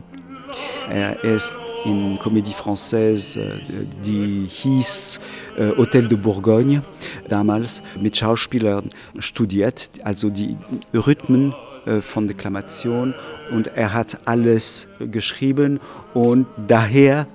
Er 0.89 1.23
ist 1.23 1.59
in 1.85 2.17
Comédie 2.19 2.53
Française, 2.53 3.39
äh, 3.39 3.59
die 4.03 4.45
hieß 4.47 5.19
äh, 5.57 5.69
Hotel 5.77 6.07
de 6.07 6.17
Bourgogne, 6.17 6.83
damals 7.27 7.81
mit 7.99 8.17
Schauspielern 8.17 8.89
studiert, 9.19 9.89
also 10.03 10.29
die 10.29 10.57
Rhythmen 10.93 11.53
äh, 11.85 12.01
von 12.01 12.27
Deklamation 12.27 13.13
und 13.51 13.67
er 13.67 13.93
hat 13.93 14.19
alles 14.25 14.87
geschrieben 14.99 15.79
und 16.13 16.47
daher 16.67 17.27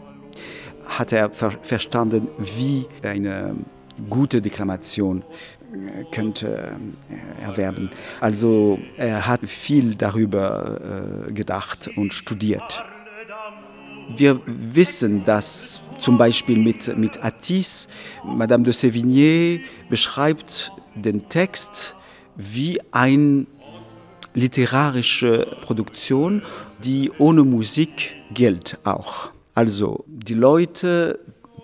hat 0.88 1.12
er 1.12 1.30
ver 1.30 1.52
verstanden, 1.62 2.28
wie 2.38 2.86
eine 3.02 3.54
gute 4.08 4.40
Deklamation 4.40 5.22
könnte 6.10 6.72
erwerben. 7.40 7.90
Also 8.20 8.80
er 8.96 9.24
hat 9.24 9.46
viel 9.46 9.94
darüber 9.94 10.80
gedacht 11.32 11.90
und 11.96 12.12
studiert. 12.12 12.84
Wir 14.16 14.40
wissen, 14.46 15.24
dass 15.24 15.80
zum 15.98 16.18
Beispiel 16.18 16.58
mit, 16.58 16.96
mit 16.96 17.22
Atis, 17.22 17.88
Madame 18.24 18.64
de 18.64 18.72
Sévigné 18.72 19.60
beschreibt 19.88 20.72
den 20.94 21.28
Text 21.28 21.94
wie 22.36 22.80
eine 22.90 23.46
literarische 24.34 25.56
Produktion, 25.62 26.42
die 26.84 27.10
ohne 27.18 27.44
Musik 27.44 28.16
gilt 28.32 28.78
auch. 28.84 29.30
Also 29.54 30.04
die 30.06 30.34
Leute 30.34 31.18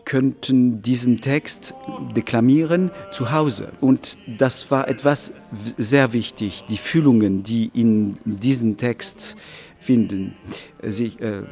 könnten 0.04 0.82
diesen 0.82 1.20
Text 1.20 1.74
deklamieren 2.14 2.90
zu 3.10 3.32
Hause. 3.32 3.72
Und 3.80 4.18
das 4.38 4.70
war 4.70 4.88
etwas 4.88 5.32
sehr 5.76 6.12
wichtig, 6.12 6.64
die 6.68 6.76
Fühlungen, 6.76 7.42
die 7.42 7.70
in 7.74 8.18
diesem 8.24 8.76
Text 8.76 9.36
finden. 9.78 10.34
sich 10.82 11.20
äh, 11.20 11.42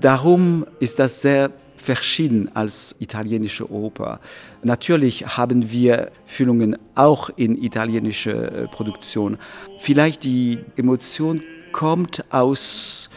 Darum 0.00 0.66
ist 0.80 0.98
das 0.98 1.22
sehr 1.22 1.50
verschieden 1.76 2.50
als 2.54 2.96
italienische 2.98 3.70
Oper. 3.70 4.18
Natürlich 4.62 5.36
haben 5.36 5.70
wir 5.70 6.10
Fühlungen 6.26 6.76
auch 6.94 7.30
in 7.36 7.62
italienischer 7.62 8.52
äh, 8.52 8.68
Produktion. 8.68 9.36
Vielleicht 9.78 10.24
die 10.24 10.60
Emotion 10.76 11.42
kommt 11.72 12.24
aus 12.32 13.10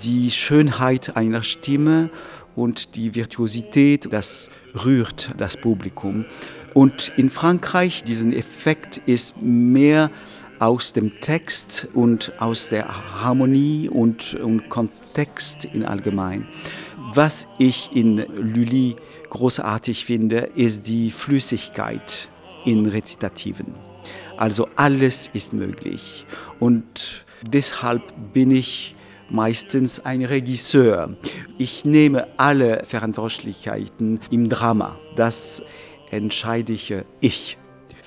die 0.00 0.30
Schönheit 0.30 1.16
einer 1.16 1.42
Stimme 1.42 2.10
und 2.54 2.96
die 2.96 3.14
Virtuosität, 3.14 4.12
das 4.12 4.50
rührt 4.84 5.32
das 5.36 5.56
Publikum. 5.56 6.24
Und 6.74 7.12
in 7.16 7.30
Frankreich, 7.30 8.04
diesen 8.04 8.32
Effekt 8.32 8.98
ist 9.06 9.40
mehr 9.42 10.10
aus 10.58 10.92
dem 10.92 11.20
Text 11.20 11.88
und 11.94 12.32
aus 12.38 12.68
der 12.68 13.22
Harmonie 13.22 13.88
und, 13.88 14.34
und 14.34 14.68
Kontext 14.68 15.64
in 15.66 15.84
allgemein. 15.84 16.46
Was 17.14 17.48
ich 17.58 17.90
in 17.94 18.16
Lully 18.36 18.96
großartig 19.30 20.04
finde, 20.04 20.50
ist 20.54 20.88
die 20.88 21.10
Flüssigkeit 21.10 22.28
in 22.64 22.86
Rezitativen. 22.86 23.74
Also 24.36 24.68
alles 24.76 25.30
ist 25.32 25.52
möglich. 25.52 26.26
Und 26.60 27.24
deshalb 27.42 28.02
bin 28.32 28.50
ich 28.50 28.94
meistens 29.30 30.00
ein 30.00 30.24
Regisseur. 30.24 31.16
Ich 31.58 31.84
nehme 31.84 32.28
alle 32.36 32.84
Verantwortlichkeiten 32.84 34.20
im 34.30 34.48
Drama. 34.48 34.98
Das 35.16 35.62
entscheide 36.10 36.72
ich 37.20 37.58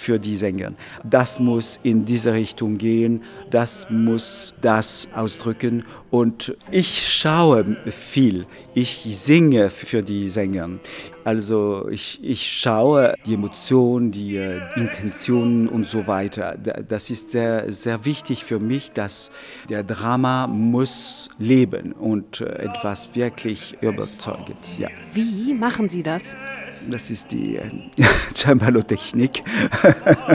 für 0.02 0.20
die 0.20 0.36
Sänger. 0.36 0.74
Das 1.04 1.40
muss 1.40 1.80
in 1.84 2.06
diese 2.06 2.34
Richtung 2.34 2.78
gehen, 2.78 3.24
das 3.52 3.88
muss 3.90 4.56
das 4.62 5.08
ausdrücken 5.14 5.84
und 6.10 6.56
ich 6.72 7.08
schaue 7.08 7.78
viel, 7.86 8.48
ich 8.74 9.04
singe 9.06 9.70
für 9.70 10.02
die 10.02 10.28
Sänger. 10.30 10.70
Also 11.24 11.88
ich, 11.90 12.20
ich 12.24 12.52
schaue 12.52 13.14
die 13.28 13.36
Emotionen, 13.36 14.12
die 14.12 14.38
äh, 14.38 14.60
Intentionen 14.76 15.68
und 15.68 15.86
so 15.86 16.08
weiter. 16.08 16.58
Das 16.58 17.12
ist 17.12 17.30
sehr, 17.30 17.72
sehr 17.72 18.06
wichtig 18.06 18.44
für 18.44 18.60
mich, 18.60 18.92
dass 18.92 19.32
der 19.70 19.84
Drama 19.84 20.48
muss 20.48 21.30
leben 21.38 21.92
und 21.92 22.42
äh, 22.42 22.46
etwas 22.64 23.14
wirklich 23.14 23.78
überzeugend. 23.82 24.80
Ja. 24.80 24.90
Wie 25.14 25.54
machen 25.54 25.90
Sie 25.90 26.02
das? 26.02 26.36
Das 26.89 27.10
ist 27.10 27.32
die 27.32 27.58
äh, 27.58 27.70
Cembalo-Technik. 28.34 29.44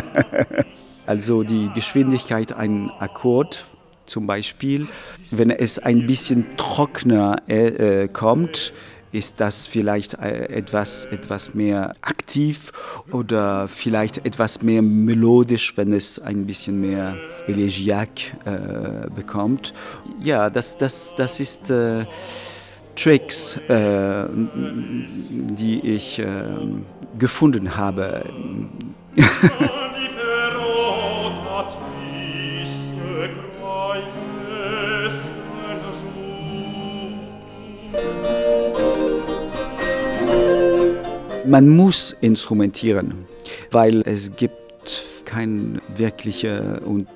also 1.06 1.42
die 1.42 1.70
Geschwindigkeit 1.74 2.52
ein 2.52 2.90
Akkord 2.98 3.66
zum 4.06 4.26
Beispiel. 4.26 4.86
Wenn 5.30 5.50
es 5.50 5.78
ein 5.78 6.06
bisschen 6.06 6.56
trockener 6.56 7.36
äh, 7.48 8.04
äh 8.04 8.08
kommt, 8.08 8.72
ist 9.12 9.40
das 9.40 9.66
vielleicht 9.66 10.14
äh, 10.14 10.48
etwas, 10.48 11.06
etwas 11.06 11.54
mehr 11.54 11.94
aktiv 12.02 12.72
oder 13.10 13.66
vielleicht 13.68 14.24
etwas 14.26 14.62
mehr 14.62 14.82
melodisch, 14.82 15.76
wenn 15.76 15.92
es 15.92 16.18
ein 16.18 16.46
bisschen 16.46 16.80
mehr 16.80 17.16
Elegiac 17.46 18.10
äh, 18.44 19.08
bekommt. 19.14 19.72
Ja, 20.22 20.50
das, 20.50 20.76
das, 20.76 21.14
das 21.16 21.40
ist... 21.40 21.70
Äh, 21.70 22.06
Tricks, 22.96 23.56
äh, 23.68 24.24
die 24.32 25.80
ich 25.80 26.18
äh, 26.18 26.24
gefunden 27.18 27.76
habe. 27.76 28.24
Man 41.46 41.68
muss 41.68 42.10
instrumentieren, 42.20 43.26
weil 43.70 44.02
es 44.04 44.34
gibt 44.34 44.56
keine 45.24 45.80
wirkliche 45.96 46.80
und, 46.84 47.06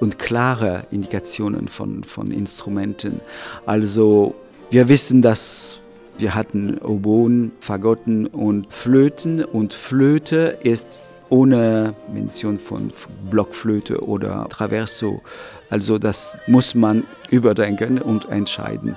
und 0.00 0.18
klare 0.18 0.84
Indikationen 0.90 1.68
von, 1.68 2.02
von 2.04 2.30
Instrumenten. 2.30 3.20
Also 3.66 4.34
wir 4.70 4.88
wissen, 4.88 5.22
dass 5.22 5.80
wir 6.18 6.34
hatten 6.34 6.78
Oboen, 6.78 7.52
Fagotten 7.60 8.26
und 8.26 8.72
Flöten 8.72 9.44
und 9.44 9.72
Flöte 9.72 10.58
ist 10.62 10.98
ohne 11.30 11.94
Mention 12.12 12.58
von 12.58 12.92
Blockflöte 13.30 14.02
oder 14.04 14.46
Traverso. 14.48 15.22
Also 15.70 15.98
das 15.98 16.38
muss 16.46 16.74
man 16.74 17.04
überdenken 17.30 18.00
und 18.00 18.28
entscheiden. 18.30 18.96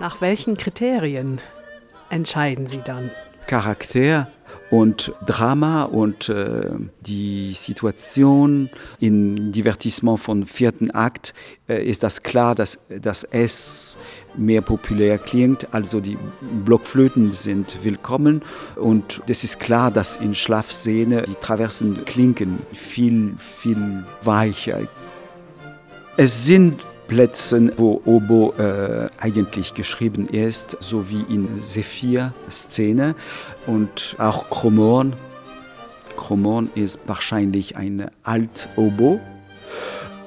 Nach 0.00 0.20
welchen 0.20 0.56
Kriterien 0.56 1.40
entscheiden 2.10 2.66
Sie 2.66 2.82
dann? 2.84 3.10
Charakter 3.46 4.28
und 4.70 5.12
Drama 5.24 5.84
und 5.84 6.28
äh, 6.28 6.70
die 7.00 7.52
Situation 7.54 8.68
im 9.00 9.50
Divertissement 9.52 10.20
von 10.20 10.44
vierten 10.44 10.90
Akt 10.90 11.32
äh, 11.68 11.82
ist 11.82 12.02
das 12.02 12.22
klar, 12.22 12.54
dass, 12.54 12.78
dass 13.00 13.24
es 13.24 13.98
mehr 14.36 14.60
populär 14.60 15.18
klingt. 15.18 15.72
Also 15.72 16.00
die 16.00 16.18
Blockflöten 16.64 17.32
sind 17.32 17.78
willkommen 17.82 18.42
und 18.76 19.22
es 19.28 19.42
ist 19.44 19.58
klar, 19.58 19.90
dass 19.90 20.16
in 20.18 20.34
Schlafszene 20.34 21.22
die 21.22 21.34
Traversen 21.34 22.04
klingen 22.04 22.58
viel, 22.72 23.34
viel 23.38 24.04
weicher. 24.22 24.80
Es 26.16 26.46
sind 26.46 26.80
Plätzen, 27.08 27.72
wo 27.76 28.00
Obo 28.04 28.54
äh, 28.58 29.08
eigentlich 29.18 29.74
geschrieben 29.74 30.28
ist, 30.28 30.76
so 30.80 31.10
wie 31.10 31.22
in 31.32 31.48
Sephir-Szene 31.58 33.14
und 33.66 34.14
auch 34.18 34.48
Chromorn 34.50 35.14
Chromon 36.18 36.68
ist 36.74 36.98
wahrscheinlich 37.06 37.76
ein 37.76 38.10
Alt-Obo. 38.24 39.20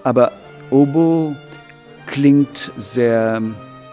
Aber 0.03 0.31
Obo 0.71 1.35
klingt 2.07 2.71
sehr 2.77 3.41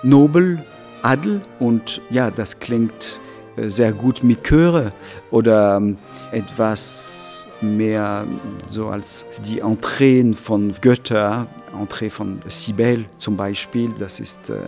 nobel, 0.02 0.64
adel 1.02 1.42
und 1.58 2.00
ja, 2.08 2.30
das 2.30 2.60
klingt 2.60 3.20
äh, 3.56 3.68
sehr 3.68 3.92
gut 3.92 4.22
mit 4.22 4.44
Chöre 4.44 4.92
oder 5.30 5.76
ähm, 5.76 5.98
etwas 6.32 7.27
mehr 7.60 8.26
so 8.66 8.88
als 8.88 9.26
die 9.46 9.60
Entreen 9.60 10.34
von 10.34 10.72
Götter, 10.80 11.46
Entree 11.78 12.10
von 12.10 12.40
Sibel 12.48 13.04
zum 13.18 13.36
Beispiel. 13.36 13.92
Das 13.98 14.20
ist 14.20 14.50
äh, 14.50 14.58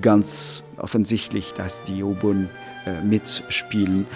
ganz 0.00 0.62
offensichtlich, 0.76 1.52
dass 1.54 1.82
die 1.82 2.02
Obon 2.02 2.48
äh, 2.86 3.00
mitspielen. 3.02 4.06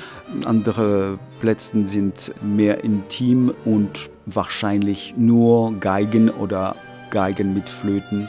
Andere 0.44 1.18
Plätze 1.40 1.84
sind 1.86 2.32
mehr 2.42 2.82
intim 2.84 3.54
und 3.64 4.10
wahrscheinlich 4.26 5.14
nur 5.16 5.78
Geigen 5.78 6.30
oder 6.30 6.76
Geigen 7.10 7.54
mit 7.54 7.68
Flöten, 7.68 8.28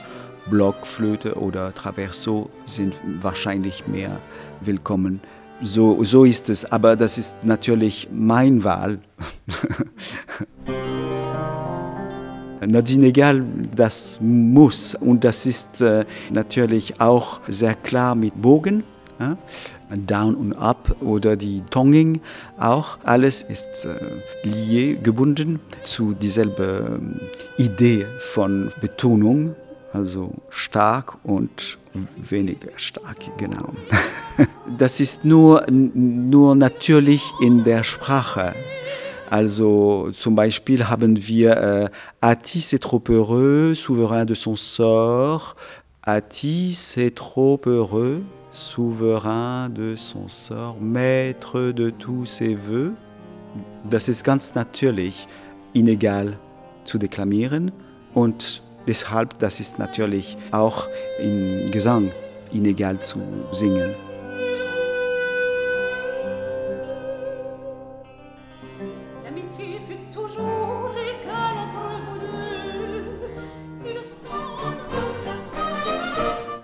Blockflöte 0.49 1.35
oder 1.35 1.73
Traverso 1.73 2.49
sind 2.65 2.95
wahrscheinlich 3.21 3.87
mehr 3.87 4.19
willkommen. 4.61 5.21
So, 5.61 6.03
so 6.03 6.23
ist 6.23 6.49
es, 6.49 6.65
aber 6.65 6.95
das 6.95 7.17
ist 7.17 7.35
natürlich 7.43 8.07
mein 8.11 8.63
Wahl. 8.63 8.99
Nadine 12.65 13.07
Egal, 13.07 13.43
das 13.75 14.19
muss 14.21 14.93
und 14.93 15.23
das 15.23 15.45
ist 15.45 15.81
äh, 15.81 16.05
natürlich 16.31 16.99
auch 17.01 17.39
sehr 17.47 17.75
klar 17.75 18.13
mit 18.13 18.39
Bogen. 18.41 18.83
Down 19.89 20.35
und 20.35 20.53
Up 20.53 20.95
oder 21.01 21.35
die 21.35 21.61
Tonging 21.69 22.21
auch. 22.59 22.97
Alles 23.03 23.43
ist 23.43 23.85
äh, 23.85 24.47
lié, 24.47 25.01
gebunden 25.01 25.59
zu 25.81 26.13
dieselbe 26.13 26.99
äh, 27.57 27.63
Idee 27.63 28.05
von 28.19 28.71
Betonung, 28.81 29.55
also 29.93 30.33
stark 30.49 31.17
und 31.23 31.77
weniger 32.17 32.71
stark, 32.75 33.17
genau. 33.37 33.73
Das 34.77 34.99
ist 34.99 35.25
nur, 35.25 35.65
nur 35.71 36.55
natürlich 36.55 37.23
in 37.41 37.63
der 37.63 37.83
Sprache. 37.83 38.53
Also 39.29 40.11
zum 40.13 40.35
Beispiel 40.35 40.87
haben 40.87 41.27
wir 41.27 41.57
äh, 41.57 41.89
Atis 42.21 42.73
est 42.73 42.83
trop 42.83 43.09
heureux, 43.09 43.75
souverain 43.75 44.25
de 44.25 44.35
son 44.35 44.55
sort. 44.55 45.55
Atis 46.03 46.95
est 46.97 47.15
trop 47.15 47.59
heureux, 47.65 48.21
souverain 48.51 49.69
de 49.69 49.95
son 49.95 50.27
sort, 50.27 50.77
maître 50.79 51.71
de 51.71 51.89
tous 51.89 52.25
ses 52.25 52.55
voeux. 52.55 52.93
Das 53.89 54.07
ist 54.07 54.23
ganz 54.23 54.55
natürlich 54.55 55.27
inegal 55.73 56.37
zu 56.85 56.97
deklamieren 56.97 57.71
und 58.13 58.63
deshalb, 58.87 59.37
das 59.39 59.59
ist 59.59 59.79
natürlich 59.79 60.37
auch 60.51 60.87
im 61.19 61.69
Gesang 61.71 62.09
inegal 62.51 62.99
zu 62.99 63.21
singen. 63.51 63.95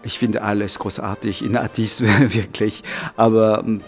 Ich 0.05 0.19
finde 0.19 0.41
alles 0.41 0.79
großartig 0.79 1.43
in 1.43 1.55
Atis, 1.55 2.01
wirklich. 2.19 2.83
Aber 3.15 3.63
ähm, 3.65 3.81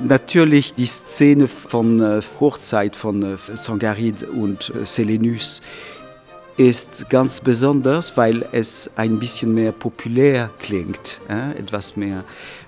natürlich 0.00 0.74
die 0.74 0.86
Szene 0.86 1.48
von 1.48 2.00
äh, 2.00 2.20
Fruchtzeit 2.20 2.96
von 2.96 3.22
äh, 3.22 3.36
Sangarid 3.54 4.24
und 4.24 4.72
äh, 4.74 4.84
Selenus 4.84 5.62
ist 6.56 7.10
ganz 7.10 7.40
besonders, 7.40 8.16
weil 8.16 8.46
es 8.52 8.90
ein 8.96 9.18
bisschen 9.18 9.54
mehr 9.54 9.72
populär 9.72 10.50
klingt, 10.58 11.20
äh, 11.28 11.58
etwas 11.58 11.96
mehr 11.96 12.24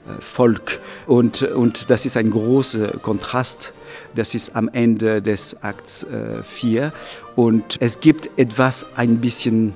äh, 0.06 0.20
Volk. 0.20 0.80
Und, 1.06 1.42
und 1.42 1.90
das 1.90 2.04
ist 2.04 2.16
ein 2.16 2.30
großer 2.30 2.98
Kontrast. 2.98 3.72
Das 4.14 4.34
ist 4.34 4.54
am 4.54 4.68
Ende 4.68 5.22
des 5.22 5.62
Akts 5.62 6.06
4. 6.42 6.82
Äh, 6.82 6.90
und 7.36 7.78
es 7.80 8.00
gibt 8.00 8.30
etwas 8.36 8.86
ein 8.94 9.18
bisschen 9.18 9.74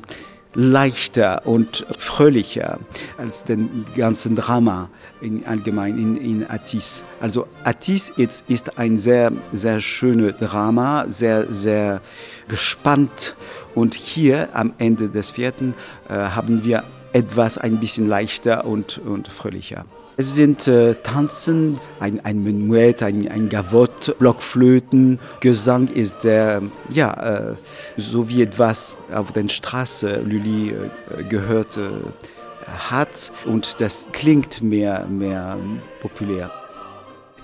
leichter 0.54 1.46
und 1.46 1.86
fröhlicher 1.98 2.78
als 3.18 3.44
den 3.44 3.84
ganzen 3.96 4.36
Drama 4.36 4.88
in, 5.20 5.46
allgemein 5.46 5.98
in, 5.98 6.16
in 6.16 6.50
Atis. 6.50 7.04
Also 7.20 7.46
Atis 7.64 8.10
ist, 8.10 8.44
ist 8.48 8.78
ein 8.78 8.98
sehr, 8.98 9.32
sehr 9.52 9.80
schönes 9.80 10.36
Drama, 10.38 11.06
sehr, 11.08 11.52
sehr 11.52 12.00
gespannt. 12.48 13.36
Und 13.74 13.94
hier 13.94 14.50
am 14.52 14.74
Ende 14.78 15.08
des 15.08 15.30
vierten 15.30 15.74
äh, 16.08 16.14
haben 16.14 16.64
wir 16.64 16.84
etwas 17.12 17.56
ein 17.58 17.78
bisschen 17.78 18.08
leichter 18.08 18.64
und, 18.66 18.98
und 18.98 19.28
fröhlicher. 19.28 19.84
Es 20.18 20.34
sind 20.34 20.68
äh, 20.68 20.94
Tanzen, 20.96 21.80
ein, 21.98 22.22
ein 22.22 22.42
Menuett, 22.42 23.02
ein, 23.02 23.26
ein 23.28 23.48
Gavotte, 23.48 24.14
Blockflöten. 24.18 25.18
Gesang 25.40 25.88
ist 25.88 26.22
sehr, 26.22 26.62
ja, 26.90 27.52
äh, 27.52 27.54
so 27.96 28.28
wie 28.28 28.42
etwas 28.42 28.98
auf 29.10 29.32
der 29.32 29.48
Straße 29.48 30.20
Lully 30.20 30.70
äh, 30.70 31.24
gehört 31.24 31.78
äh, 31.78 31.88
hat. 32.90 33.32
Und 33.46 33.80
das 33.80 34.10
klingt 34.12 34.62
mehr, 34.62 35.06
mehr 35.06 35.56
populär. 36.00 36.61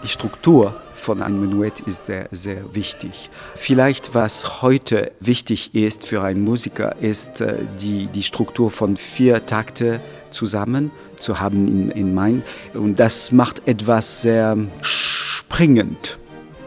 Die 0.04 0.08
Struktur 0.08 0.80
von 0.94 1.22
einem 1.22 1.40
Menuett 1.40 1.80
ist 1.80 2.06
sehr, 2.06 2.28
sehr 2.30 2.74
wichtig. 2.74 3.30
Vielleicht 3.56 4.14
was 4.14 4.62
heute 4.62 5.10
wichtig 5.18 5.74
ist 5.74 6.06
für 6.06 6.22
einen 6.22 6.44
Musiker, 6.44 6.94
ist 7.00 7.40
äh, 7.40 7.54
die, 7.80 8.06
die 8.06 8.22
Struktur 8.22 8.70
von 8.70 8.96
vier 8.96 9.44
Takte 9.44 10.00
zusammen 10.30 10.92
zu 11.16 11.40
haben 11.40 11.66
in, 11.66 11.90
in 11.90 12.14
Main. 12.14 12.44
Und 12.74 13.00
das 13.00 13.32
macht 13.32 13.66
etwas 13.66 14.22
sehr 14.22 14.56
springend. 14.82 16.18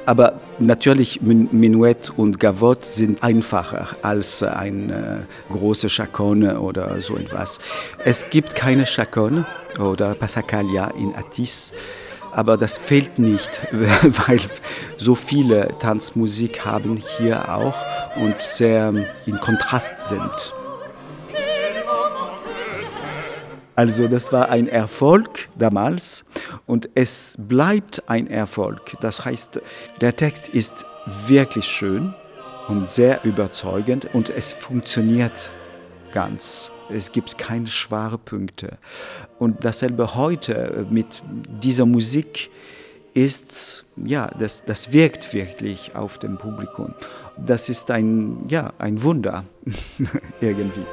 Aber 0.06 0.42
natürlich, 0.60 1.22
Menuett 1.22 2.12
und 2.18 2.40
Gavotte 2.40 2.86
sind 2.88 3.24
einfacher 3.24 3.88
als 4.02 4.44
ein 4.44 4.90
äh, 4.90 5.54
große 5.54 5.88
Chacone 5.88 6.60
oder 6.60 7.00
so 7.00 7.16
etwas. 7.16 7.60
Es 8.04 8.30
gibt 8.30 8.56
keine 8.56 8.86
Chacone 8.86 9.46
oder 9.80 10.16
Passacaglia 10.16 10.92
in 10.98 11.16
Atis, 11.16 11.74
aber 12.32 12.58
das 12.58 12.78
fehlt 12.78 13.20
nicht, 13.20 13.62
weil 13.72 14.40
so 14.98 15.16
viele 15.16 15.70
Tanzmusik 15.80 16.66
haben 16.66 16.96
hier 16.96 17.54
auch 17.54 17.76
und 18.16 18.42
sehr 18.42 18.94
in 19.26 19.40
Kontrast 19.40 20.10
sind. 20.10 20.54
Also 23.76 24.08
das 24.08 24.32
war 24.32 24.50
ein 24.50 24.68
Erfolg 24.68 25.50
damals 25.58 26.26
und 26.68 26.90
es 26.94 27.38
bleibt 27.40 28.04
ein 28.08 28.28
Erfolg. 28.28 28.98
Das 29.00 29.26
heißt, 29.26 29.62
der 30.02 30.16
Text 30.16 30.50
ist 30.50 30.86
wirklich 31.26 31.66
schön 31.66 32.14
und 32.68 32.90
sehr 32.90 33.24
überzeugend 33.24 34.14
und 34.14 34.30
es 34.30 34.52
funktioniert 34.52 35.52
ganz. 36.12 36.70
Es 36.94 37.12
gibt 37.12 37.38
keine 37.38 37.68
schwache 37.68 38.18
Punkte. 38.18 38.78
Und 39.40 39.64
dasselbe 39.64 40.16
heute 40.16 40.86
mit 40.90 41.24
dieser 41.62 41.86
Musik 41.86 42.50
ist, 43.14 43.86
ja, 43.98 44.28
das, 44.28 44.64
das 44.66 44.94
wirkt 44.94 45.34
wirklich 45.34 45.96
auf 45.96 46.18
dem 46.18 46.38
Publikum. 46.38 46.94
Das 47.38 47.70
ist 47.70 47.92
ein, 47.92 48.46
ja, 48.48 48.74
ein 48.78 49.04
Wunder 49.04 49.46
irgendwie. 50.42 50.86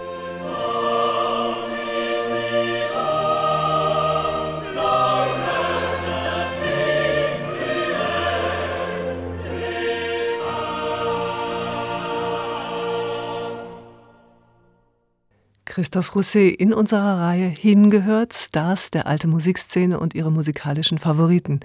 Christoph 15.79 16.17
Rousset 16.17 16.57
in 16.57 16.75
unserer 16.75 17.21
Reihe 17.21 17.47
Hingehört, 17.47 18.35
Stars 18.35 18.91
der 18.91 19.07
alten 19.07 19.31
Musikszene 19.31 20.01
und 20.01 20.13
ihre 20.13 20.33
musikalischen 20.33 20.99
Favoriten. 20.99 21.61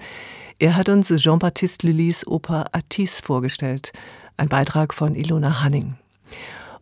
Er 0.60 0.76
hat 0.76 0.88
uns 0.88 1.08
Jean-Baptiste 1.08 1.88
Lully's 1.88 2.24
Oper 2.24 2.66
Atis 2.70 3.20
vorgestellt, 3.20 3.92
ein 4.36 4.48
Beitrag 4.48 4.94
von 4.94 5.16
Ilona 5.16 5.64
Hanning. 5.64 5.96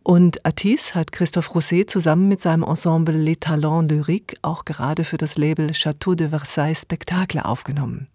Und 0.03 0.45
Atis 0.45 0.93
hat 0.93 1.11
Christoph 1.11 1.55
Rousset 1.55 1.89
zusammen 1.89 2.27
mit 2.27 2.39
seinem 2.39 2.61
Ensemble 2.61 3.17
Les 3.17 3.39
Talents 3.39 3.91
Lyriques 3.91 4.37
auch 4.43 4.63
gerade 4.63 5.03
für 5.03 5.17
das 5.17 5.35
Label 5.35 5.71
Château 5.71 6.13
de 6.13 6.29
Versailles 6.29 6.81
Spektakel 6.81 7.41
aufgenommen. 7.41 8.09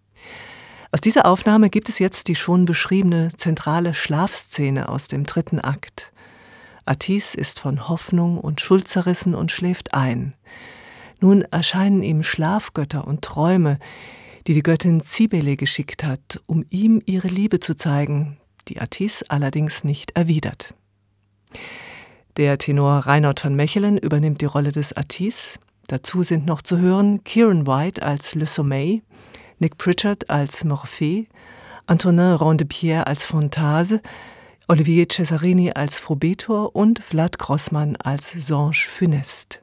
Aus 0.92 1.00
dieser 1.00 1.26
Aufnahme 1.26 1.70
gibt 1.70 1.88
es 1.88 1.98
jetzt 1.98 2.28
die 2.28 2.36
schon 2.36 2.66
beschriebene 2.66 3.32
zentrale 3.36 3.94
Schlafszene 3.94 4.88
aus 4.88 5.08
dem 5.08 5.24
dritten 5.24 5.58
Akt. 5.58 6.12
Atis 6.88 7.34
ist 7.34 7.60
von 7.60 7.88
Hoffnung 7.88 8.38
und 8.38 8.60
Schuld 8.60 8.88
zerrissen 8.88 9.34
und 9.34 9.52
schläft 9.52 9.94
ein. 9.94 10.34
Nun 11.20 11.42
erscheinen 11.42 12.02
ihm 12.02 12.22
Schlafgötter 12.22 13.06
und 13.06 13.22
Träume, 13.22 13.78
die 14.46 14.54
die 14.54 14.62
Göttin 14.62 15.00
Cybele 15.00 15.56
geschickt 15.56 16.04
hat, 16.04 16.40
um 16.46 16.64
ihm 16.70 17.02
ihre 17.04 17.28
Liebe 17.28 17.60
zu 17.60 17.76
zeigen, 17.76 18.38
die 18.68 18.80
Atis 18.80 19.22
allerdings 19.28 19.84
nicht 19.84 20.12
erwidert. 20.16 20.74
Der 22.36 22.56
Tenor 22.56 23.00
Reinhard 23.00 23.40
von 23.40 23.56
Mechelen 23.56 23.98
übernimmt 23.98 24.40
die 24.40 24.46
Rolle 24.46 24.70
des 24.70 24.96
Atis. 24.96 25.58
Dazu 25.88 26.22
sind 26.22 26.46
noch 26.46 26.62
zu 26.62 26.78
hören 26.78 27.24
Kieran 27.24 27.66
White 27.66 28.02
als 28.02 28.34
Le 28.34 28.46
Sommeil, 28.46 29.02
Nick 29.58 29.76
Pritchard 29.76 30.30
als 30.30 30.64
Morphée, 30.64 31.26
Antonin 31.86 32.34
Rondepierre 32.34 33.06
als 33.06 33.26
Fontase, 33.26 34.00
Olivier 34.70 35.08
Cesarini 35.08 35.72
als 35.74 35.98
Frobetor 35.98 36.76
und 36.76 36.98
Vlad 37.02 37.38
Grossmann 37.38 37.96
als 37.96 38.32
Songe 38.32 38.74
Funeste. 38.74 39.60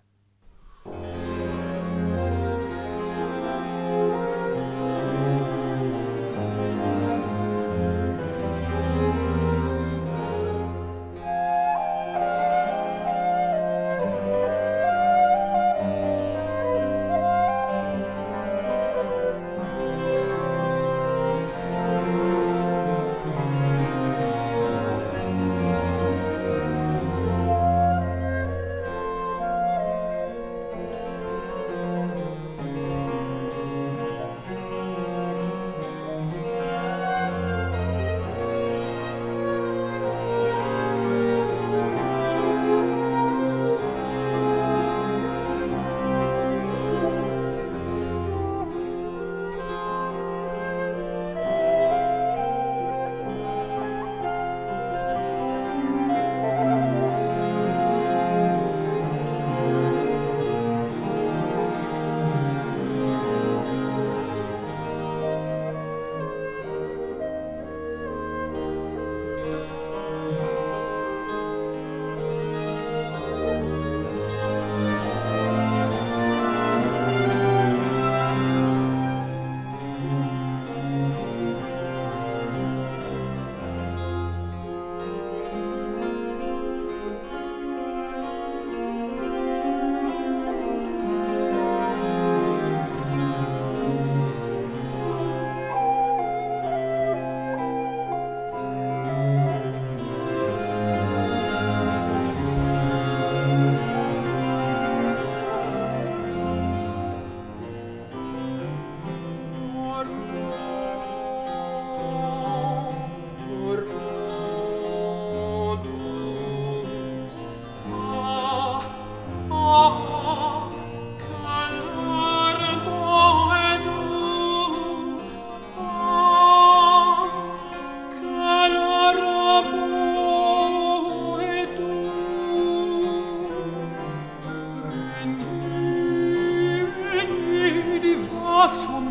Awesome. 138.66 139.05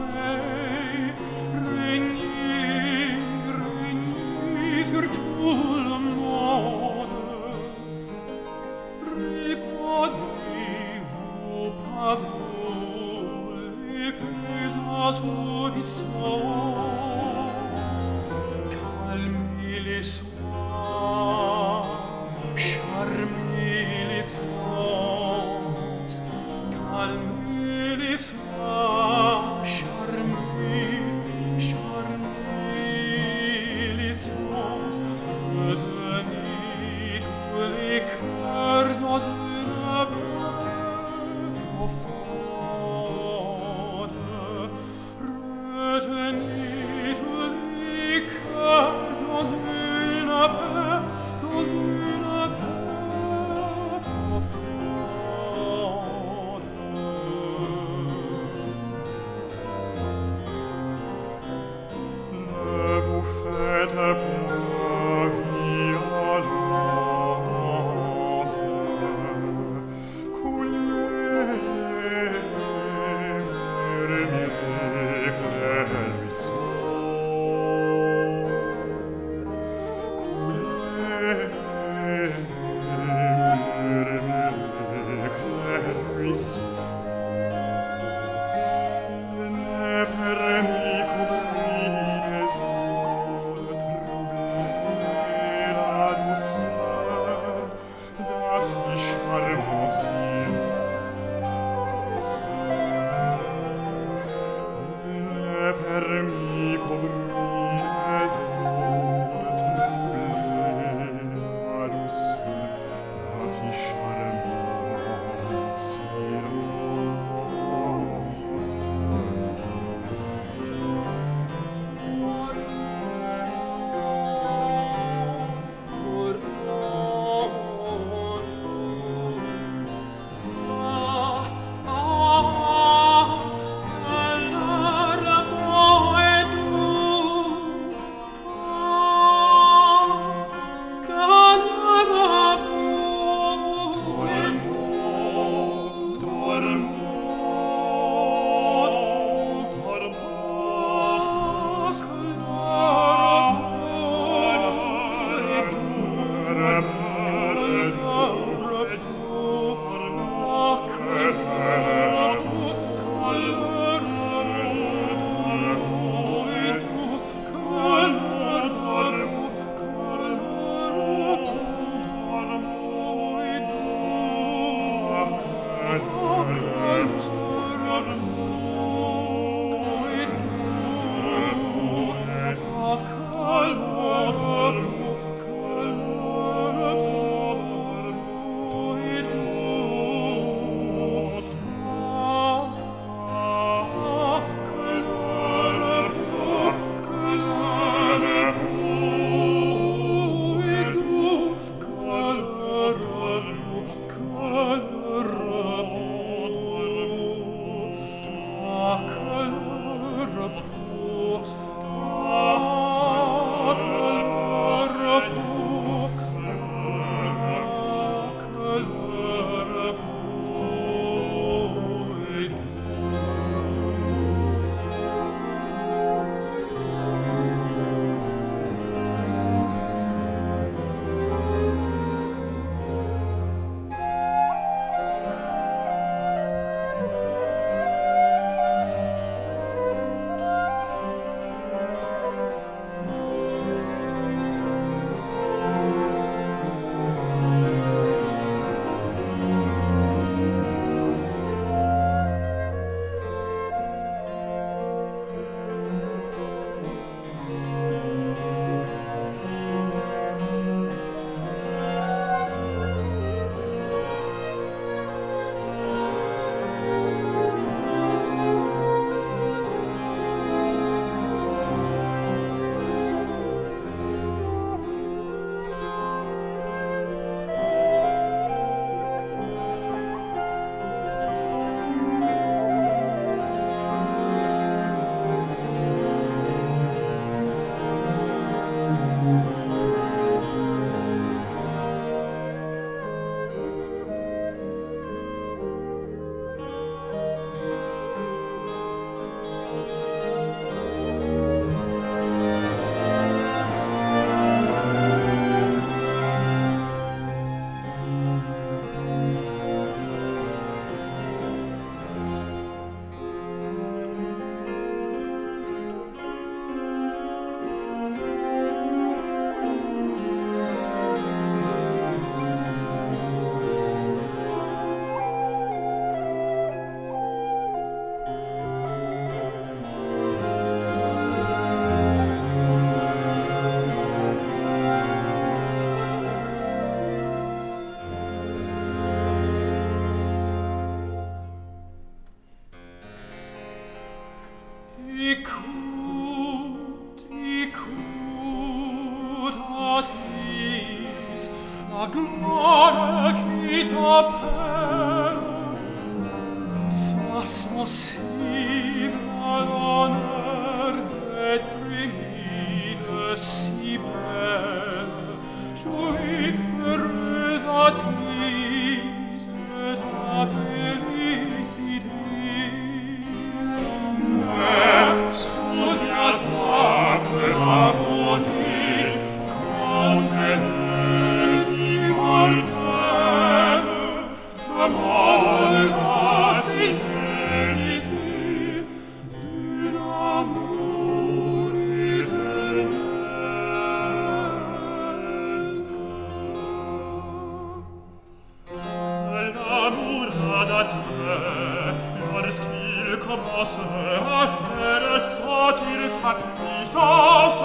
affaire 404.42 405.22
satire 405.22 406.10
sa 406.10 406.36
puissance 406.54 407.62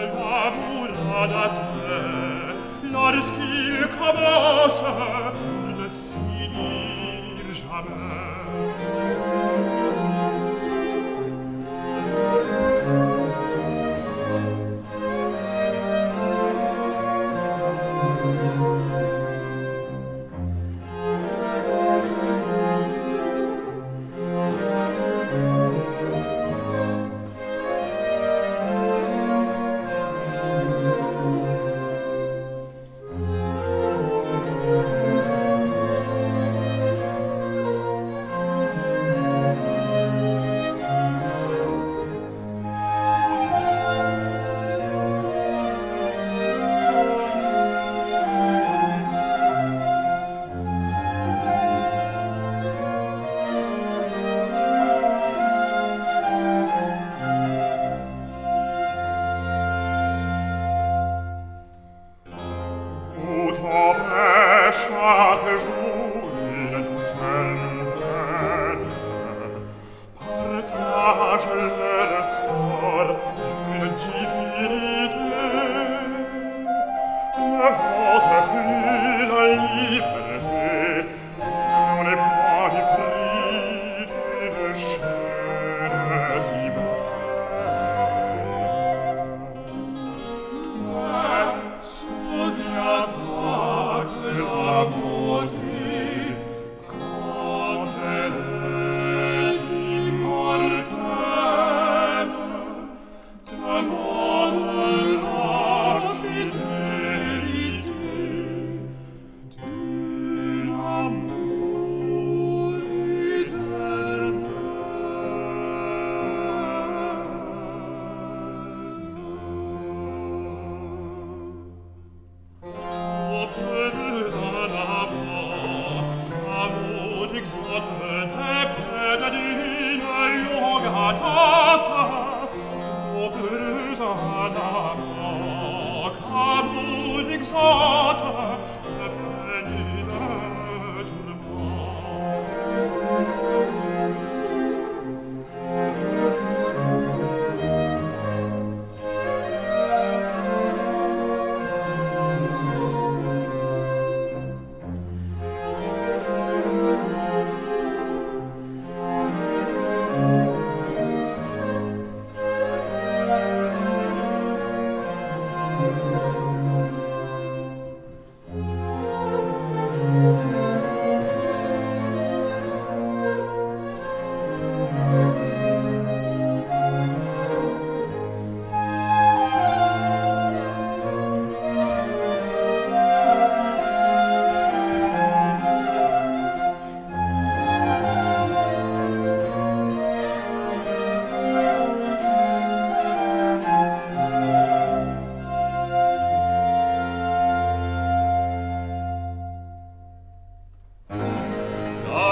elle 0.00 0.12
amoura 0.44 1.26
d'attrer 1.26 2.48
lorsqu'il 2.92 3.86
commence 3.98 4.82
de 5.76 5.88
finir 6.12 7.54
jamais. 7.54 8.37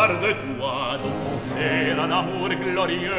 garde 0.07 0.37
toi 0.39 0.97
dont 1.03 1.31
penser 1.31 1.91
un 1.99 2.55
glorieux 2.55 3.11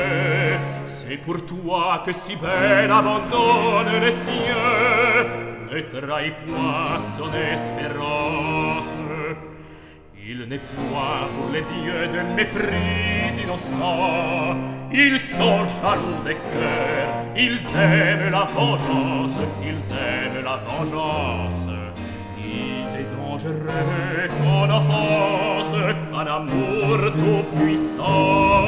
c'est 0.85 1.17
pour 1.17 1.45
toi 1.45 2.01
que 2.05 2.11
si 2.11 2.35
belle 2.35 2.91
abandonne 2.91 4.01
les 4.01 4.11
cieux 4.11 5.25
ne 5.71 5.81
trahis 5.81 6.31
point 6.45 6.99
son 7.15 7.29
espérance 7.53 8.93
Il 10.29 10.39
n'est 10.49 10.59
point 10.75 11.23
pour 11.35 11.49
les 11.53 11.63
dieux 11.73 12.07
de 12.15 12.35
mépris 12.35 13.41
innocent. 13.41 14.57
Ils 14.91 15.17
sont 15.17 15.65
jaloux 15.79 16.21
des 16.25 16.35
cœurs, 16.35 17.23
ils 17.35 17.59
aiment 17.77 18.31
la 18.31 18.43
vengeance, 18.43 19.39
ils 19.61 19.83
aiment 19.95 20.43
la 20.43 20.57
vengeance 20.67 21.76
mangerai 23.37 24.29
en 24.45 24.69
offense 24.69 25.73
un 26.13 26.27
amour 26.27 27.11
tout 27.13 27.43
puissant 27.55 28.65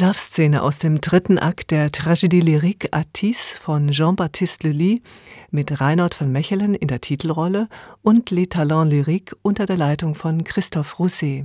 Schlafszene 0.00 0.62
aus 0.62 0.78
dem 0.78 1.02
dritten 1.02 1.38
Akt 1.38 1.70
der 1.70 1.90
Tragédie 1.90 2.40
lyrique 2.40 2.88
Atis 2.90 3.52
von 3.52 3.90
Jean-Baptiste 3.90 4.66
Lully 4.66 5.02
mit 5.50 5.78
Reinhold 5.78 6.14
von 6.14 6.32
Mechelen 6.32 6.74
in 6.74 6.88
der 6.88 7.02
Titelrolle 7.02 7.68
und 8.00 8.30
Les 8.30 8.48
Talents 8.48 8.90
Lyriques 8.90 9.36
unter 9.42 9.66
der 9.66 9.76
Leitung 9.76 10.14
von 10.14 10.42
Christophe 10.42 10.96
Rousset. 10.96 11.44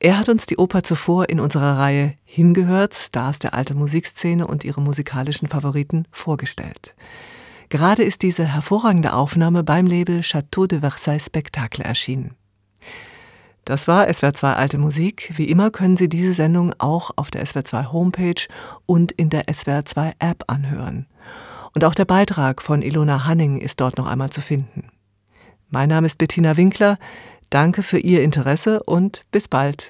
Er 0.00 0.18
hat 0.18 0.28
uns 0.28 0.46
die 0.46 0.56
Oper 0.56 0.82
zuvor 0.82 1.28
in 1.28 1.38
unserer 1.38 1.78
Reihe 1.78 2.14
Hingehört, 2.24 2.92
Stars 2.92 3.38
der 3.38 3.54
alten 3.54 3.78
Musikszene 3.78 4.48
und 4.48 4.64
ihre 4.64 4.80
musikalischen 4.80 5.46
Favoriten 5.46 6.08
vorgestellt. 6.10 6.96
Gerade 7.68 8.02
ist 8.02 8.22
diese 8.22 8.46
hervorragende 8.46 9.12
Aufnahme 9.12 9.62
beim 9.62 9.86
Label 9.86 10.22
Château 10.22 10.66
de 10.66 10.80
Versailles 10.80 11.24
Spectacle 11.24 11.84
erschienen. 11.84 12.34
Das 13.70 13.86
war 13.86 14.08
SWR2 14.08 14.54
Alte 14.54 14.78
Musik. 14.78 15.30
Wie 15.36 15.44
immer 15.44 15.70
können 15.70 15.96
Sie 15.96 16.08
diese 16.08 16.34
Sendung 16.34 16.74
auch 16.78 17.12
auf 17.14 17.30
der 17.30 17.46
SWR2 17.46 17.92
Homepage 17.92 18.48
und 18.84 19.12
in 19.12 19.30
der 19.30 19.44
SWR2 19.44 20.14
App 20.18 20.42
anhören. 20.48 21.06
Und 21.72 21.84
auch 21.84 21.94
der 21.94 22.04
Beitrag 22.04 22.62
von 22.62 22.82
Ilona 22.82 23.26
Hanning 23.26 23.58
ist 23.60 23.80
dort 23.80 23.96
noch 23.96 24.08
einmal 24.08 24.30
zu 24.30 24.40
finden. 24.40 24.88
Mein 25.68 25.88
Name 25.88 26.08
ist 26.08 26.18
Bettina 26.18 26.56
Winkler. 26.56 26.98
Danke 27.48 27.84
für 27.84 28.00
Ihr 28.00 28.24
Interesse 28.24 28.82
und 28.82 29.24
bis 29.30 29.46
bald. 29.46 29.78